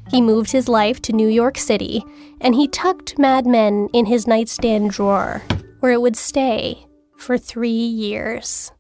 He 0.10 0.21
moved 0.21 0.52
his 0.52 0.67
life 0.67 1.02
to 1.04 1.13
New 1.13 1.28
York 1.28 1.58
City, 1.58 2.04
and 2.39 2.56
he 2.56 2.67
tucked 2.67 3.17
Mad 3.17 3.45
Men 3.45 3.89
in 3.93 4.06
his 4.06 4.28
nightstand 4.28 4.91
drawer, 4.91 5.41
where 5.82 5.91
it 5.91 6.02
would 6.02 6.15
stay 6.15 6.88
for 7.17 7.38
three 7.38 7.70
years. 7.70 8.72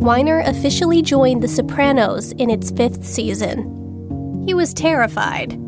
Weiner 0.00 0.38
officially 0.46 1.02
joined 1.02 1.42
The 1.42 1.48
Sopranos 1.48 2.30
in 2.32 2.48
its 2.48 2.70
fifth 2.70 3.04
season. 3.04 4.44
He 4.46 4.54
was 4.54 4.72
terrified. 4.72 5.60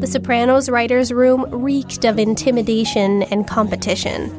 The 0.00 0.06
Sopranos 0.08 0.68
writer's 0.68 1.12
room 1.12 1.46
reeked 1.50 2.04
of 2.04 2.18
intimidation 2.18 3.22
and 3.24 3.46
competition. 3.46 4.30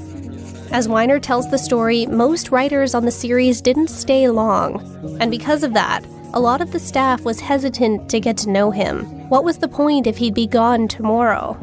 As 0.72 0.90
Weiner 0.90 1.20
tells 1.20 1.50
the 1.50 1.58
story, 1.58 2.06
most 2.06 2.52
writers 2.52 2.94
on 2.94 3.06
the 3.06 3.12
series 3.12 3.62
didn't 3.62 3.90
stay 3.90 4.30
long, 4.30 4.82
and 5.22 5.32
because 5.32 5.64
of 5.64 5.74
that, 5.74 6.04
a 6.34 6.40
lot 6.40 6.62
of 6.62 6.72
the 6.72 6.80
staff 6.80 7.22
was 7.22 7.40
hesitant 7.40 8.10
to 8.10 8.20
get 8.20 8.38
to 8.38 8.50
know 8.50 8.72
him. 8.72 9.06
What 9.30 9.44
was 9.44 9.58
the 9.58 9.68
point 9.68 10.08
if 10.08 10.18
he'd 10.18 10.34
be 10.34 10.48
gone 10.48 10.88
tomorrow? 10.88 11.54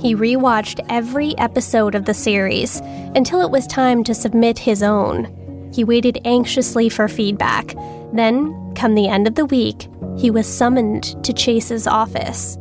He 0.00 0.14
rewatched 0.14 0.84
every 0.88 1.36
episode 1.38 1.94
of 1.94 2.04
the 2.04 2.14
series 2.14 2.80
until 3.14 3.40
it 3.40 3.50
was 3.50 3.66
time 3.66 4.04
to 4.04 4.14
submit 4.14 4.58
his 4.58 4.82
own. 4.82 5.70
He 5.72 5.84
waited 5.84 6.20
anxiously 6.24 6.88
for 6.88 7.08
feedback. 7.08 7.74
Then, 8.12 8.74
come 8.74 8.94
the 8.94 9.08
end 9.08 9.26
of 9.26 9.34
the 9.34 9.46
week, 9.46 9.88
he 10.16 10.30
was 10.30 10.46
summoned 10.46 11.22
to 11.24 11.32
Chase's 11.32 11.86
office. 11.86 12.56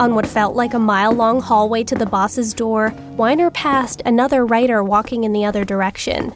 On 0.00 0.14
what 0.14 0.26
felt 0.26 0.56
like 0.56 0.74
a 0.74 0.78
mile 0.78 1.12
long 1.12 1.40
hallway 1.40 1.84
to 1.84 1.94
the 1.94 2.06
boss's 2.06 2.54
door, 2.54 2.94
Weiner 3.16 3.50
passed 3.50 4.00
another 4.04 4.46
writer 4.46 4.82
walking 4.82 5.24
in 5.24 5.32
the 5.32 5.44
other 5.44 5.64
direction. 5.64 6.34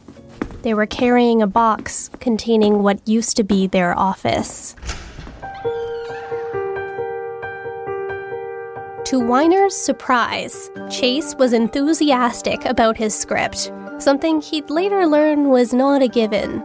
They 0.64 0.72
were 0.72 0.86
carrying 0.86 1.42
a 1.42 1.46
box 1.46 2.08
containing 2.20 2.82
what 2.82 3.06
used 3.06 3.36
to 3.36 3.44
be 3.44 3.66
their 3.66 3.96
office. 3.98 4.74
To 9.04 9.20
Weiner's 9.20 9.76
surprise, 9.76 10.70
Chase 10.88 11.34
was 11.34 11.52
enthusiastic 11.52 12.64
about 12.64 12.96
his 12.96 13.14
script, 13.14 13.70
something 13.98 14.40
he'd 14.40 14.70
later 14.70 15.06
learn 15.06 15.50
was 15.50 15.74
not 15.74 16.00
a 16.00 16.08
given. 16.08 16.64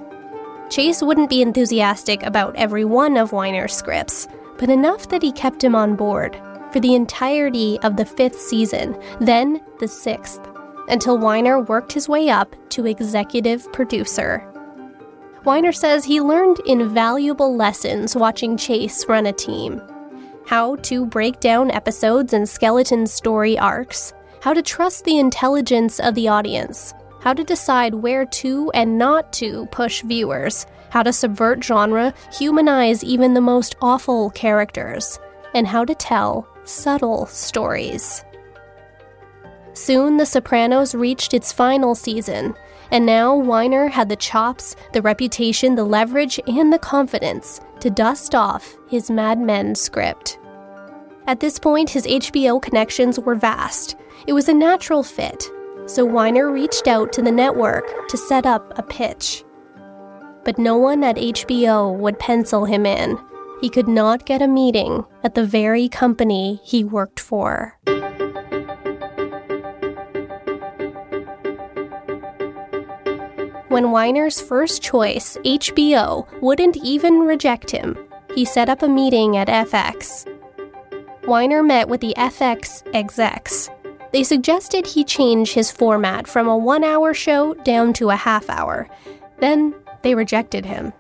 Chase 0.70 1.02
wouldn't 1.02 1.30
be 1.30 1.42
enthusiastic 1.42 2.24
about 2.24 2.56
every 2.56 2.86
one 2.86 3.18
of 3.18 3.34
Weiner's 3.34 3.74
scripts, 3.74 4.30
but 4.58 4.70
enough 4.70 5.10
that 5.10 5.22
he 5.22 5.34
kept 5.34 5.62
him 5.62 5.76
on 5.76 5.98
board 5.98 6.40
for 6.72 6.80
the 6.80 6.96
entirety 6.96 7.78
of 7.84 7.98
the 7.98 8.06
fifth 8.06 8.40
season, 8.40 8.98
then 9.20 9.60
the 9.80 9.88
sixth, 9.90 10.40
until 10.90 11.18
Weiner 11.18 11.60
worked 11.60 11.94
his 11.94 12.10
way 12.10 12.30
up 12.30 12.56
to 12.70 12.88
executive 12.88 13.72
producer. 13.72 14.46
Weiner 15.46 15.72
says 15.72 16.04
he 16.04 16.20
learned 16.20 16.60
invaluable 16.66 17.56
lessons 17.56 18.16
watching 18.16 18.58
Chase 18.58 19.06
run 19.08 19.26
a 19.26 19.34
team. 19.34 19.82
How 20.46 20.76
to 20.78 21.06
break 21.06 21.40
down 21.40 21.72
episodes 21.72 22.34
and 22.34 22.48
skeleton 22.48 23.08
story 23.08 23.58
arcs, 23.58 24.14
how 24.42 24.54
to 24.54 24.62
trust 24.62 25.06
the 25.06 25.18
intelligence 25.18 26.00
of 26.00 26.16
the 26.16 26.28
audience, 26.28 26.94
how 27.22 27.34
to 27.34 27.44
decide 27.44 27.94
where 27.94 28.26
to 28.26 28.72
and 28.74 28.98
not 28.98 29.32
to 29.34 29.68
push 29.72 30.02
viewers, 30.02 30.66
how 30.90 31.04
to 31.04 31.14
subvert 31.14 31.64
genre, 31.64 32.14
humanize 32.34 33.04
even 33.04 33.34
the 33.34 33.42
most 33.42 33.76
awful 33.82 34.30
characters, 34.32 35.20
and 35.54 35.68
how 35.68 35.86
to 35.86 35.96
tell 35.96 36.48
subtle 36.64 37.26
stories. 37.28 38.24
Soon, 39.80 40.18
The 40.18 40.26
Sopranos 40.26 40.94
reached 40.94 41.34
its 41.34 41.54
final 41.54 41.96
season, 41.96 42.54
and 42.92 43.06
now 43.06 43.34
Weiner 43.34 43.88
had 43.88 44.10
the 44.10 44.18
chops, 44.18 44.76
the 44.92 45.02
reputation, 45.02 45.76
the 45.76 45.86
leverage, 45.86 46.38
and 46.48 46.72
the 46.72 46.80
confidence 46.80 47.62
to 47.80 47.90
dust 47.90 48.36
off 48.36 48.76
his 48.90 49.10
Mad 49.10 49.40
Men 49.40 49.74
script. 49.76 50.38
At 51.28 51.40
this 51.40 51.58
point, 51.58 51.90
his 51.90 52.06
HBO 52.06 52.62
connections 52.62 53.22
were 53.22 53.36
vast. 53.36 53.96
It 54.28 54.34
was 54.34 54.50
a 54.50 54.54
natural 54.54 55.02
fit, 55.02 55.50
so 55.86 56.04
Weiner 56.04 56.52
reached 56.52 56.90
out 56.90 57.14
to 57.14 57.22
the 57.22 57.32
network 57.32 57.86
to 58.10 58.18
set 58.18 58.46
up 58.46 58.78
a 58.78 58.84
pitch. 58.84 59.46
But 60.44 60.58
no 60.58 60.76
one 60.76 61.06
at 61.06 61.16
HBO 61.16 61.98
would 61.98 62.20
pencil 62.20 62.66
him 62.66 62.86
in. 62.86 63.18
He 63.62 63.70
could 63.70 63.88
not 63.88 64.26
get 64.26 64.42
a 64.42 64.48
meeting 64.48 65.06
at 65.24 65.36
the 65.36 65.46
very 65.46 65.88
company 65.88 66.60
he 66.66 66.84
worked 66.84 67.22
for. 67.22 67.78
When 73.80 73.92
Weiner's 73.92 74.42
first 74.42 74.82
choice, 74.82 75.38
HBO, 75.46 76.28
wouldn't 76.42 76.76
even 76.76 77.22
reject 77.22 77.72
him, 77.72 77.98
he 78.36 78.44
set 78.44 78.68
up 78.68 78.84
a 78.84 78.90
meeting 78.90 79.38
at 79.38 79.48
FX. 79.48 80.28
Weiner 81.26 81.64
met 81.64 81.88
with 81.88 82.02
the 82.02 82.14
FX 82.18 82.84
execs. 82.94 83.70
They 84.12 84.26
suggested 84.26 84.86
he 84.86 85.06
change 85.06 85.54
his 85.54 85.72
format 85.72 86.28
from 86.28 86.50
a 86.50 86.58
one 86.58 86.84
hour 86.84 87.14
show 87.14 87.54
down 87.54 87.94
to 87.94 88.10
a 88.10 88.18
half 88.18 88.50
hour. 88.50 88.90
Then 89.40 89.74
they 90.02 90.14
rejected 90.14 90.66
him. 90.66 90.92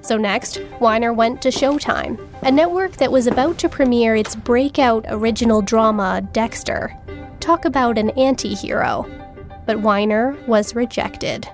So, 0.00 0.16
next, 0.16 0.60
Weiner 0.80 1.12
went 1.12 1.40
to 1.42 1.50
Showtime, 1.50 2.18
a 2.42 2.50
network 2.50 2.96
that 2.96 3.12
was 3.12 3.28
about 3.28 3.58
to 3.58 3.68
premiere 3.68 4.16
its 4.16 4.34
breakout 4.34 5.04
original 5.08 5.62
drama, 5.62 6.20
Dexter. 6.32 6.98
Talk 7.38 7.64
about 7.64 7.96
an 7.96 8.10
anti 8.18 8.54
hero 8.54 9.06
but 9.70 9.82
Weiner 9.82 10.36
was 10.48 10.74
rejected. 10.74 11.48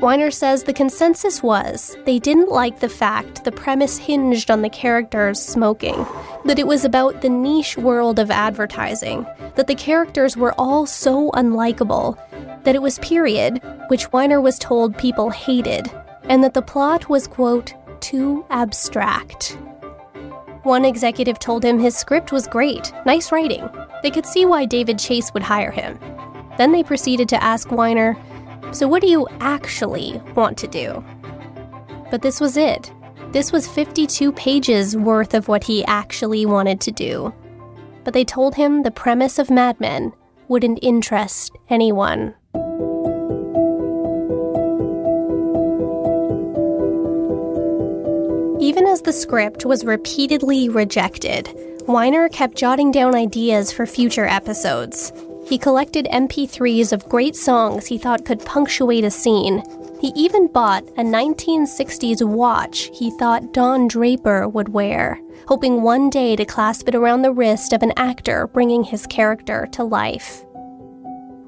Weiner 0.00 0.30
says 0.30 0.62
the 0.62 0.72
consensus 0.72 1.42
was 1.42 1.96
they 2.04 2.20
didn't 2.20 2.48
like 2.48 2.78
the 2.78 2.88
fact 2.88 3.42
the 3.42 3.50
premise 3.50 3.98
hinged 3.98 4.52
on 4.52 4.62
the 4.62 4.68
characters 4.68 5.42
smoking, 5.42 5.96
that 6.44 6.60
it 6.60 6.68
was 6.68 6.84
about 6.84 7.22
the 7.22 7.28
niche 7.28 7.76
world 7.76 8.20
of 8.20 8.30
advertising, 8.30 9.26
that 9.56 9.66
the 9.66 9.74
characters 9.74 10.36
were 10.36 10.54
all 10.58 10.86
so 10.86 11.32
unlikable, 11.32 12.16
that 12.62 12.76
it 12.76 12.82
was 12.82 13.00
period, 13.00 13.60
which 13.88 14.12
Weiner 14.12 14.40
was 14.40 14.56
told 14.56 14.96
people 14.96 15.30
hated, 15.30 15.90
and 16.28 16.44
that 16.44 16.54
the 16.54 16.62
plot 16.62 17.08
was, 17.08 17.26
quote, 17.26 17.74
too 17.98 18.46
abstract. 18.50 19.58
One 20.62 20.84
executive 20.84 21.40
told 21.40 21.64
him 21.64 21.80
his 21.80 21.96
script 21.96 22.30
was 22.30 22.46
great, 22.46 22.92
nice 23.04 23.32
writing. 23.32 23.68
They 24.04 24.12
could 24.12 24.24
see 24.24 24.46
why 24.46 24.66
David 24.66 25.00
Chase 25.00 25.34
would 25.34 25.42
hire 25.42 25.72
him. 25.72 25.98
Then 26.56 26.72
they 26.72 26.82
proceeded 26.82 27.28
to 27.30 27.42
ask 27.42 27.70
Weiner, 27.70 28.16
So 28.72 28.86
what 28.86 29.02
do 29.02 29.08
you 29.08 29.26
actually 29.40 30.20
want 30.34 30.56
to 30.58 30.68
do? 30.68 31.04
But 32.10 32.22
this 32.22 32.40
was 32.40 32.56
it. 32.56 32.92
This 33.32 33.50
was 33.50 33.66
52 33.66 34.30
pages 34.32 34.96
worth 34.96 35.34
of 35.34 35.48
what 35.48 35.64
he 35.64 35.84
actually 35.86 36.46
wanted 36.46 36.80
to 36.82 36.92
do. 36.92 37.34
But 38.04 38.14
they 38.14 38.24
told 38.24 38.54
him 38.54 38.82
the 38.82 38.90
premise 38.90 39.38
of 39.38 39.50
Mad 39.50 39.80
Men 39.80 40.12
wouldn't 40.46 40.78
interest 40.82 41.56
anyone. 41.68 42.34
Even 48.60 48.86
as 48.86 49.02
the 49.02 49.12
script 49.12 49.66
was 49.66 49.84
repeatedly 49.84 50.68
rejected, 50.68 51.50
Weiner 51.86 52.28
kept 52.28 52.56
jotting 52.56 52.92
down 52.92 53.14
ideas 53.14 53.72
for 53.72 53.84
future 53.84 54.26
episodes. 54.26 55.12
He 55.46 55.58
collected 55.58 56.08
MP3s 56.10 56.92
of 56.92 57.08
great 57.08 57.36
songs 57.36 57.86
he 57.86 57.98
thought 57.98 58.24
could 58.24 58.44
punctuate 58.44 59.04
a 59.04 59.10
scene. 59.10 59.62
He 60.00 60.12
even 60.16 60.48
bought 60.48 60.84
a 60.96 61.02
1960s 61.02 62.26
watch 62.26 62.90
he 62.94 63.10
thought 63.12 63.52
Don 63.52 63.86
Draper 63.86 64.48
would 64.48 64.70
wear, 64.70 65.20
hoping 65.46 65.82
one 65.82 66.08
day 66.08 66.34
to 66.36 66.44
clasp 66.44 66.88
it 66.88 66.94
around 66.94 67.22
the 67.22 67.32
wrist 67.32 67.72
of 67.72 67.82
an 67.82 67.92
actor 67.96 68.46
bringing 68.48 68.84
his 68.84 69.06
character 69.06 69.66
to 69.72 69.84
life. 69.84 70.44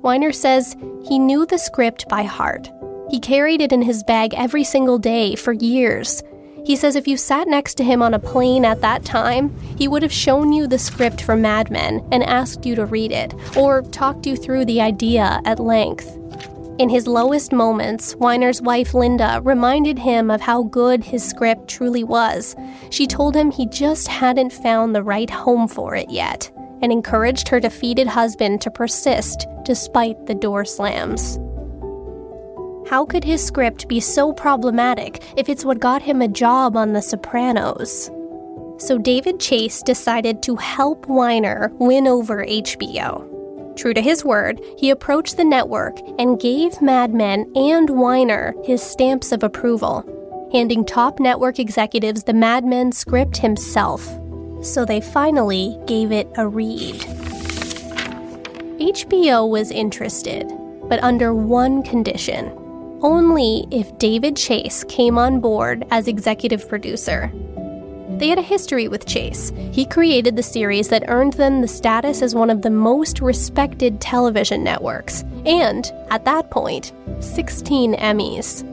Weiner 0.02 0.32
says 0.32 0.76
he 1.08 1.18
knew 1.18 1.46
the 1.46 1.58
script 1.58 2.06
by 2.08 2.22
heart. 2.22 2.70
He 3.10 3.18
carried 3.18 3.60
it 3.60 3.72
in 3.72 3.82
his 3.82 4.04
bag 4.04 4.34
every 4.34 4.64
single 4.64 4.98
day 4.98 5.36
for 5.36 5.52
years, 5.52 6.22
he 6.66 6.74
says 6.74 6.96
if 6.96 7.06
you 7.06 7.16
sat 7.16 7.46
next 7.46 7.76
to 7.76 7.84
him 7.84 8.02
on 8.02 8.12
a 8.12 8.18
plane 8.18 8.64
at 8.64 8.80
that 8.80 9.04
time, 9.04 9.56
he 9.78 9.86
would 9.86 10.02
have 10.02 10.12
shown 10.12 10.52
you 10.52 10.66
the 10.66 10.80
script 10.80 11.22
for 11.22 11.36
Mad 11.36 11.70
Men 11.70 12.04
and 12.10 12.24
asked 12.24 12.66
you 12.66 12.74
to 12.74 12.86
read 12.86 13.12
it, 13.12 13.32
or 13.56 13.82
talked 13.82 14.26
you 14.26 14.34
through 14.34 14.64
the 14.64 14.80
idea 14.80 15.40
at 15.44 15.60
length. 15.60 16.18
In 16.80 16.88
his 16.88 17.06
lowest 17.06 17.52
moments, 17.52 18.16
Weiner's 18.16 18.60
wife 18.60 18.94
Linda 18.94 19.40
reminded 19.44 19.96
him 19.96 20.28
of 20.28 20.40
how 20.40 20.64
good 20.64 21.04
his 21.04 21.22
script 21.24 21.68
truly 21.68 22.02
was. 22.02 22.56
She 22.90 23.06
told 23.06 23.36
him 23.36 23.52
he 23.52 23.66
just 23.66 24.08
hadn't 24.08 24.52
found 24.52 24.92
the 24.92 25.04
right 25.04 25.30
home 25.30 25.68
for 25.68 25.94
it 25.94 26.10
yet, 26.10 26.50
and 26.82 26.90
encouraged 26.90 27.46
her 27.46 27.60
defeated 27.60 28.08
husband 28.08 28.60
to 28.62 28.72
persist 28.72 29.46
despite 29.64 30.26
the 30.26 30.34
door 30.34 30.64
slams. 30.64 31.38
How 32.88 33.04
could 33.04 33.24
his 33.24 33.44
script 33.44 33.88
be 33.88 33.98
so 33.98 34.32
problematic 34.32 35.20
if 35.36 35.48
it's 35.48 35.64
what 35.64 35.80
got 35.80 36.02
him 36.02 36.22
a 36.22 36.28
job 36.28 36.76
on 36.76 36.92
The 36.92 37.02
Sopranos? 37.02 38.12
So 38.78 38.96
David 38.96 39.40
Chase 39.40 39.82
decided 39.82 40.40
to 40.44 40.54
help 40.54 41.08
Weiner 41.08 41.72
win 41.80 42.06
over 42.06 42.44
HBO. 42.46 43.74
True 43.76 43.92
to 43.92 44.00
his 44.00 44.24
word, 44.24 44.60
he 44.78 44.90
approached 44.90 45.36
the 45.36 45.44
network 45.44 45.98
and 46.20 46.38
gave 46.38 46.80
Mad 46.80 47.12
Men 47.12 47.50
and 47.56 47.90
Weiner 47.90 48.54
his 48.62 48.82
stamps 48.82 49.32
of 49.32 49.42
approval, 49.42 50.48
handing 50.52 50.84
top 50.84 51.18
network 51.18 51.58
executives 51.58 52.22
the 52.22 52.34
Mad 52.34 52.64
Men 52.64 52.92
script 52.92 53.36
himself. 53.38 54.06
So 54.62 54.84
they 54.84 55.00
finally 55.00 55.76
gave 55.86 56.12
it 56.12 56.28
a 56.36 56.46
read. 56.46 57.00
HBO 58.78 59.50
was 59.50 59.72
interested, 59.72 60.48
but 60.88 61.02
under 61.02 61.34
one 61.34 61.82
condition 61.82 62.56
only 63.02 63.66
if 63.70 63.98
David 63.98 64.36
Chase 64.36 64.84
came 64.84 65.18
on 65.18 65.40
board 65.40 65.84
as 65.90 66.08
executive 66.08 66.68
producer. 66.68 67.30
They 68.18 68.28
had 68.28 68.38
a 68.38 68.42
history 68.42 68.88
with 68.88 69.06
Chase. 69.06 69.52
He 69.72 69.84
created 69.84 70.36
the 70.36 70.42
series 70.42 70.88
that 70.88 71.04
earned 71.08 71.34
them 71.34 71.60
the 71.60 71.68
status 71.68 72.22
as 72.22 72.34
one 72.34 72.48
of 72.48 72.62
the 72.62 72.70
most 72.70 73.20
respected 73.20 74.00
television 74.00 74.64
networks, 74.64 75.22
and, 75.44 75.92
at 76.08 76.24
that 76.24 76.50
point, 76.50 76.92
16 77.20 77.94
Emmys. 77.96 78.64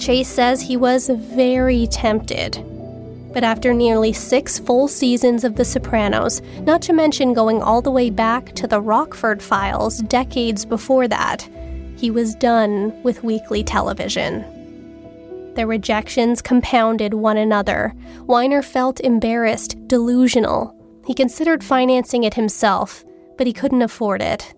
Chase 0.00 0.28
says 0.28 0.62
he 0.62 0.76
was 0.76 1.08
very 1.08 1.86
tempted. 1.88 2.64
But 3.34 3.44
after 3.44 3.74
nearly 3.74 4.12
six 4.12 4.58
full 4.58 4.88
seasons 4.88 5.44
of 5.44 5.56
The 5.56 5.64
Sopranos, 5.64 6.40
not 6.60 6.80
to 6.82 6.92
mention 6.92 7.34
going 7.34 7.60
all 7.60 7.82
the 7.82 7.90
way 7.90 8.08
back 8.08 8.54
to 8.54 8.66
the 8.66 8.80
Rockford 8.80 9.42
Files 9.42 9.98
decades 9.98 10.64
before 10.64 11.08
that, 11.08 11.46
he 11.96 12.10
was 12.10 12.34
done 12.34 13.02
with 13.02 13.24
weekly 13.24 13.62
television. 13.62 14.44
Their 15.54 15.66
rejections 15.66 16.42
compounded 16.42 17.14
one 17.14 17.36
another. 17.36 17.94
Weiner 18.22 18.62
felt 18.62 19.00
embarrassed, 19.00 19.76
delusional. 19.86 20.74
He 21.06 21.14
considered 21.14 21.62
financing 21.62 22.24
it 22.24 22.34
himself, 22.34 23.04
but 23.38 23.46
he 23.46 23.52
couldn't 23.52 23.82
afford 23.82 24.20
it. 24.20 24.52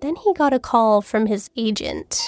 Then 0.00 0.16
he 0.16 0.32
got 0.34 0.54
a 0.54 0.58
call 0.58 1.02
from 1.02 1.26
his 1.26 1.50
agent. 1.56 2.18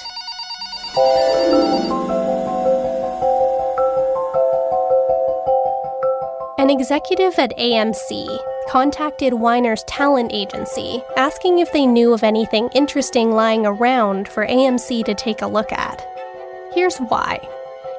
An 6.58 6.68
executive 6.68 7.38
at 7.38 7.56
AMC 7.56 8.38
contacted 8.72 9.34
Weiner's 9.34 9.84
talent 9.84 10.30
agency, 10.32 11.02
asking 11.18 11.58
if 11.58 11.70
they 11.74 11.84
knew 11.84 12.14
of 12.14 12.22
anything 12.22 12.70
interesting 12.74 13.30
lying 13.30 13.66
around 13.66 14.26
for 14.26 14.46
AMC 14.46 15.04
to 15.04 15.14
take 15.14 15.42
a 15.42 15.46
look 15.46 15.70
at. 15.72 16.02
Here's 16.72 16.96
why 16.96 17.38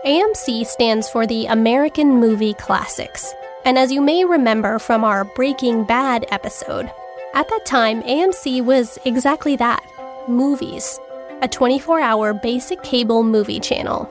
AMC 0.04 0.66
stands 0.66 1.08
for 1.08 1.28
the 1.28 1.46
American 1.46 2.20
Movie 2.20 2.56
Classics. 2.56 3.36
And 3.66 3.78
as 3.78 3.92
you 3.92 4.02
may 4.02 4.26
remember 4.26 4.80
from 4.80 5.04
our 5.04 5.26
Breaking 5.26 5.84
Bad 5.84 6.26
episode, 6.32 6.90
at 7.36 7.48
that 7.50 7.68
time, 7.68 8.02
AMC 8.02 8.66
was 8.66 8.98
exactly 9.06 9.56
that 9.58 9.84
movies, 10.28 11.00
a 11.44 11.48
24 11.48 12.00
hour 12.00 12.34
basic 12.34 12.82
cable 12.82 13.24
movie 13.24 13.60
channel. 13.60 14.10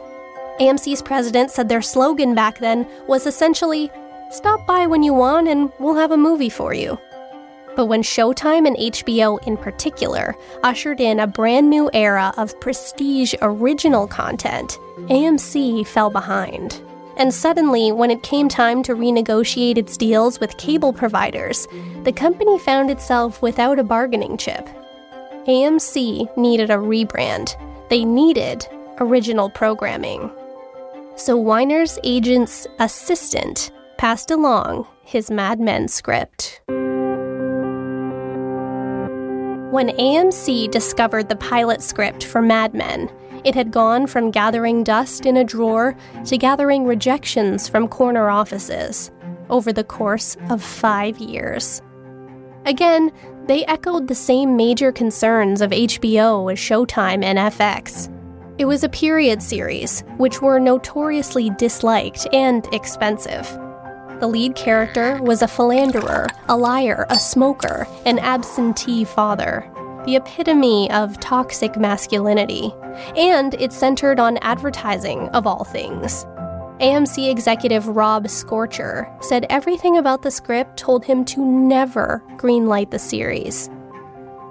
AMC's 0.60 1.02
president 1.02 1.50
said 1.50 1.68
their 1.68 1.82
slogan 1.82 2.36
back 2.36 2.58
then 2.58 2.86
was 3.08 3.26
essentially 3.26 3.90
Stop 4.32 4.66
by 4.66 4.86
when 4.86 5.02
you 5.02 5.12
want 5.12 5.46
and 5.46 5.70
we'll 5.78 5.94
have 5.94 6.10
a 6.10 6.16
movie 6.16 6.48
for 6.48 6.72
you. 6.72 6.98
But 7.76 7.84
when 7.84 8.02
Showtime 8.02 8.66
and 8.66 8.76
HBO 8.78 9.46
in 9.46 9.58
particular 9.58 10.34
ushered 10.62 11.02
in 11.02 11.20
a 11.20 11.26
brand 11.26 11.68
new 11.68 11.90
era 11.92 12.32
of 12.38 12.58
prestige 12.58 13.34
original 13.42 14.06
content, 14.06 14.78
AMC 15.10 15.86
fell 15.86 16.08
behind. 16.08 16.80
And 17.18 17.34
suddenly, 17.34 17.92
when 17.92 18.10
it 18.10 18.22
came 18.22 18.48
time 18.48 18.82
to 18.84 18.94
renegotiate 18.94 19.76
its 19.76 19.98
deals 19.98 20.40
with 20.40 20.56
cable 20.56 20.94
providers, 20.94 21.68
the 22.04 22.12
company 22.12 22.58
found 22.58 22.90
itself 22.90 23.42
without 23.42 23.78
a 23.78 23.84
bargaining 23.84 24.38
chip. 24.38 24.66
AMC 25.46 26.34
needed 26.38 26.70
a 26.70 26.76
rebrand. 26.76 27.54
They 27.90 28.02
needed 28.02 28.66
original 28.98 29.50
programming. 29.50 30.30
So 31.16 31.36
Weiner's 31.36 31.98
agent's 32.02 32.66
assistant 32.78 33.70
passed 34.02 34.32
along 34.32 34.84
his 35.04 35.30
Mad 35.30 35.60
Men 35.60 35.86
script. 35.86 36.60
When 39.70 39.90
AMC 39.90 40.72
discovered 40.72 41.28
the 41.28 41.36
pilot 41.36 41.80
script 41.80 42.24
for 42.24 42.42
Mad 42.42 42.74
Men, 42.74 43.08
it 43.44 43.54
had 43.54 43.70
gone 43.70 44.08
from 44.08 44.32
gathering 44.32 44.82
dust 44.82 45.24
in 45.24 45.36
a 45.36 45.44
drawer 45.44 45.96
to 46.24 46.36
gathering 46.36 46.84
rejections 46.84 47.68
from 47.68 47.86
corner 47.86 48.28
offices 48.28 49.12
over 49.50 49.72
the 49.72 49.84
course 49.84 50.36
of 50.50 50.60
five 50.60 51.18
years. 51.18 51.80
Again, 52.66 53.12
they 53.46 53.64
echoed 53.66 54.08
the 54.08 54.16
same 54.16 54.56
major 54.56 54.90
concerns 54.90 55.60
of 55.60 55.70
HBO 55.70 56.52
as 56.52 56.58
Showtime 56.58 57.22
and 57.22 57.38
FX. 57.38 58.12
It 58.58 58.64
was 58.64 58.82
a 58.82 58.88
period 58.88 59.40
series, 59.40 60.02
which 60.16 60.42
were 60.42 60.58
notoriously 60.58 61.50
disliked 61.50 62.26
and 62.32 62.66
expensive. 62.74 63.46
The 64.22 64.28
lead 64.28 64.54
character 64.54 65.20
was 65.20 65.42
a 65.42 65.48
philanderer, 65.48 66.28
a 66.48 66.56
liar, 66.56 67.06
a 67.10 67.18
smoker, 67.18 67.88
an 68.06 68.20
absentee 68.20 69.02
father 69.02 69.68
the 70.04 70.14
epitome 70.14 70.88
of 70.92 71.18
toxic 71.18 71.76
masculinity, 71.76 72.72
and 73.16 73.54
it 73.54 73.72
centered 73.72 74.20
on 74.20 74.36
advertising 74.38 75.28
of 75.30 75.44
all 75.46 75.64
things. 75.64 76.24
AMC 76.80 77.30
executive 77.30 77.88
Rob 77.88 78.26
Sorcher 78.26 79.10
said 79.24 79.46
everything 79.50 79.96
about 79.96 80.22
the 80.22 80.30
script 80.30 80.76
told 80.76 81.04
him 81.04 81.24
to 81.24 81.44
never 81.44 82.22
greenlight 82.36 82.90
the 82.90 83.00
series. 83.00 83.70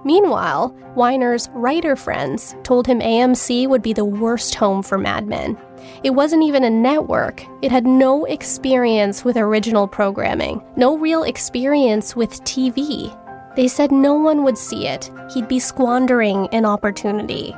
Meanwhile, 0.03 0.75
Weiner's 0.95 1.49
writer 1.53 1.95
friends 1.95 2.55
told 2.63 2.87
him 2.87 2.99
AMC 2.99 3.69
would 3.69 3.81
be 3.81 3.93
the 3.93 4.05
worst 4.05 4.55
home 4.55 4.83
for 4.83 4.97
Mad 4.97 5.27
Men. 5.27 5.57
It 6.03 6.11
wasn't 6.11 6.43
even 6.43 6.63
a 6.63 6.69
network. 6.69 7.43
It 7.61 7.71
had 7.71 7.85
no 7.85 8.25
experience 8.25 9.23
with 9.23 9.37
original 9.37 9.87
programming, 9.87 10.63
no 10.75 10.97
real 10.97 11.23
experience 11.23 12.15
with 12.15 12.43
TV. 12.43 13.17
They 13.55 13.67
said 13.67 13.91
no 13.91 14.15
one 14.15 14.43
would 14.43 14.57
see 14.57 14.87
it, 14.87 15.11
he'd 15.33 15.47
be 15.47 15.59
squandering 15.59 16.47
an 16.51 16.65
opportunity. 16.65 17.55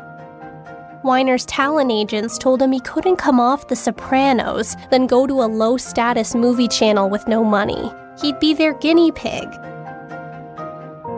Weiner's 1.04 1.46
talent 1.46 1.92
agents 1.92 2.38
told 2.38 2.62
him 2.62 2.72
he 2.72 2.80
couldn't 2.80 3.18
come 3.18 3.40
off 3.40 3.68
The 3.68 3.76
Sopranos, 3.76 4.78
then 4.90 5.06
go 5.06 5.28
to 5.28 5.42
a 5.42 5.52
low 5.52 5.76
status 5.76 6.34
movie 6.34 6.70
channel 6.70 7.10
with 7.10 7.28
no 7.28 7.44
money. 7.44 7.92
He'd 8.22 8.40
be 8.40 8.54
their 8.54 8.74
guinea 8.74 9.12
pig. 9.12 9.50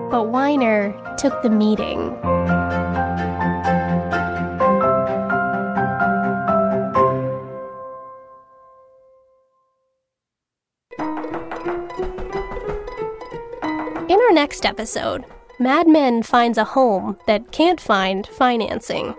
But 0.09 0.29
Weiner 0.29 0.93
took 1.17 1.41
the 1.41 1.49
meeting. 1.49 2.15
In 14.07 14.19
our 14.21 14.33
next 14.33 14.67
episode, 14.67 15.25
Mad 15.57 15.87
Men 15.87 16.21
finds 16.21 16.59
a 16.59 16.63
home 16.63 17.17
that 17.25 17.51
can't 17.51 17.81
find 17.81 18.27
financing. 18.27 19.15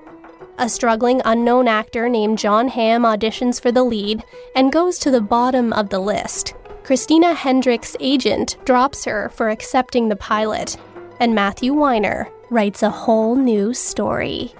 A 0.58 0.68
struggling 0.68 1.20
unknown 1.24 1.66
actor 1.66 2.08
named 2.08 2.38
John 2.38 2.68
Hamm 2.68 3.02
auditions 3.02 3.60
for 3.60 3.72
the 3.72 3.82
lead 3.82 4.22
and 4.54 4.70
goes 4.70 5.00
to 5.00 5.10
the 5.10 5.20
bottom 5.20 5.72
of 5.72 5.88
the 5.88 5.98
list. 5.98 6.54
Christina 6.84 7.34
Hendricks' 7.34 7.96
agent 7.98 8.58
drops 8.64 9.04
her 9.06 9.28
for 9.30 9.48
accepting 9.48 10.08
the 10.08 10.14
pilot, 10.14 10.76
and 11.18 11.34
Matthew 11.34 11.74
Weiner 11.74 12.28
writes 12.50 12.84
a 12.84 12.90
whole 12.90 13.34
new 13.34 13.74
story. 13.74 14.54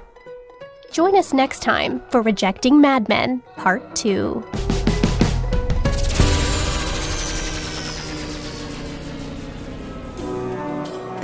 Join 0.90 1.14
us 1.14 1.32
next 1.32 1.62
time 1.62 2.02
for 2.10 2.20
Rejecting 2.20 2.80
Mad 2.80 3.08
Men 3.08 3.42
Part 3.56 3.94
2. 3.94 4.75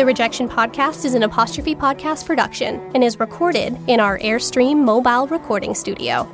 The 0.02 0.06
Rejection 0.06 0.48
Podcast 0.48 1.04
is 1.04 1.14
an 1.14 1.22
Apostrophe 1.22 1.76
Podcast 1.76 2.26
production 2.26 2.80
and 2.92 3.04
is 3.04 3.20
recorded 3.20 3.78
in 3.86 4.00
our 4.00 4.18
Airstream 4.18 4.78
mobile 4.78 5.28
recording 5.28 5.76
studio. 5.76 6.28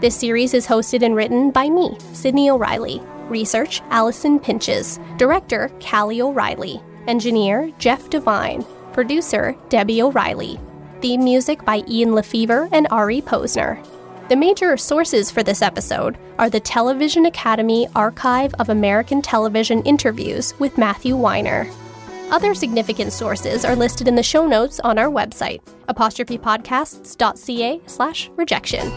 This 0.00 0.14
series 0.14 0.52
is 0.52 0.66
hosted 0.66 1.02
and 1.02 1.16
written 1.16 1.50
by 1.50 1.70
me, 1.70 1.96
Sydney 2.12 2.50
O'Reilly. 2.50 3.00
Research, 3.30 3.80
Allison 3.88 4.38
Pinches. 4.38 5.00
Director, 5.16 5.70
Callie 5.80 6.20
O'Reilly. 6.20 6.82
Engineer, 7.06 7.72
Jeff 7.78 8.10
Devine. 8.10 8.62
Producer, 8.92 9.56
Debbie 9.70 10.02
O'Reilly. 10.02 10.60
Theme 11.00 11.24
music 11.24 11.64
by 11.64 11.82
Ian 11.88 12.10
LeFeuvre 12.10 12.68
and 12.72 12.86
Ari 12.90 13.22
Posner. 13.22 13.82
The 14.28 14.36
major 14.36 14.76
sources 14.76 15.30
for 15.30 15.42
this 15.42 15.62
episode 15.62 16.18
are 16.38 16.50
the 16.50 16.60
Television 16.60 17.24
Academy 17.24 17.88
Archive 17.96 18.52
of 18.58 18.68
American 18.68 19.22
Television 19.22 19.82
Interviews 19.84 20.52
with 20.58 20.76
Matthew 20.76 21.16
Weiner. 21.16 21.70
Other 22.30 22.54
significant 22.54 23.12
sources 23.12 23.64
are 23.64 23.76
listed 23.76 24.08
in 24.08 24.14
the 24.14 24.22
show 24.22 24.46
notes 24.46 24.80
on 24.80 24.98
our 24.98 25.08
website, 25.08 25.60
apostrophepodcasts.ca 25.88 27.80
slash 27.86 28.30
rejection. 28.34 28.92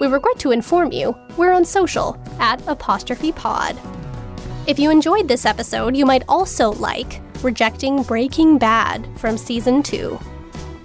We 0.00 0.06
regret 0.06 0.38
to 0.40 0.50
inform 0.50 0.92
you 0.92 1.14
we're 1.36 1.52
on 1.52 1.64
social 1.64 2.20
at 2.38 2.66
apostrophe 2.66 3.32
pod. 3.32 3.76
If 4.66 4.78
you 4.78 4.90
enjoyed 4.90 5.28
this 5.28 5.46
episode, 5.46 5.96
you 5.96 6.06
might 6.06 6.24
also 6.28 6.72
like 6.72 7.20
Rejecting 7.42 8.02
Breaking 8.02 8.58
Bad 8.58 9.08
from 9.18 9.36
Season 9.36 9.82
2. 9.82 10.18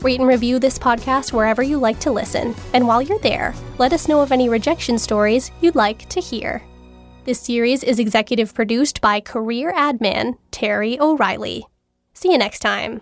Rate 0.02 0.20
and 0.20 0.28
review 0.28 0.60
this 0.60 0.78
podcast 0.78 1.34
wherever 1.34 1.64
you 1.64 1.78
like 1.78 2.00
to 2.02 2.12
listen, 2.12 2.54
and 2.74 2.88
while 2.88 3.02
you're 3.02 3.20
there, 3.20 3.56
let 3.80 3.94
us 3.94 4.08
know 4.08 4.22
of 4.22 4.32
any 4.32 4.50
rejection 4.50 4.98
stories 4.98 5.50
you'd 5.62 5.76
like 5.76 6.08
to 6.10 6.20
hear. 6.22 6.62
This 7.24 7.40
series 7.40 7.84
is 7.84 8.00
executive 8.00 8.54
produced 8.54 9.02
by 9.02 9.20
career 9.20 9.74
admin 9.74 10.38
Terry 10.52 11.00
O'Reilly. 11.00 11.66
See 12.16 12.32
you 12.32 12.38
next 12.38 12.60
time. 12.60 13.02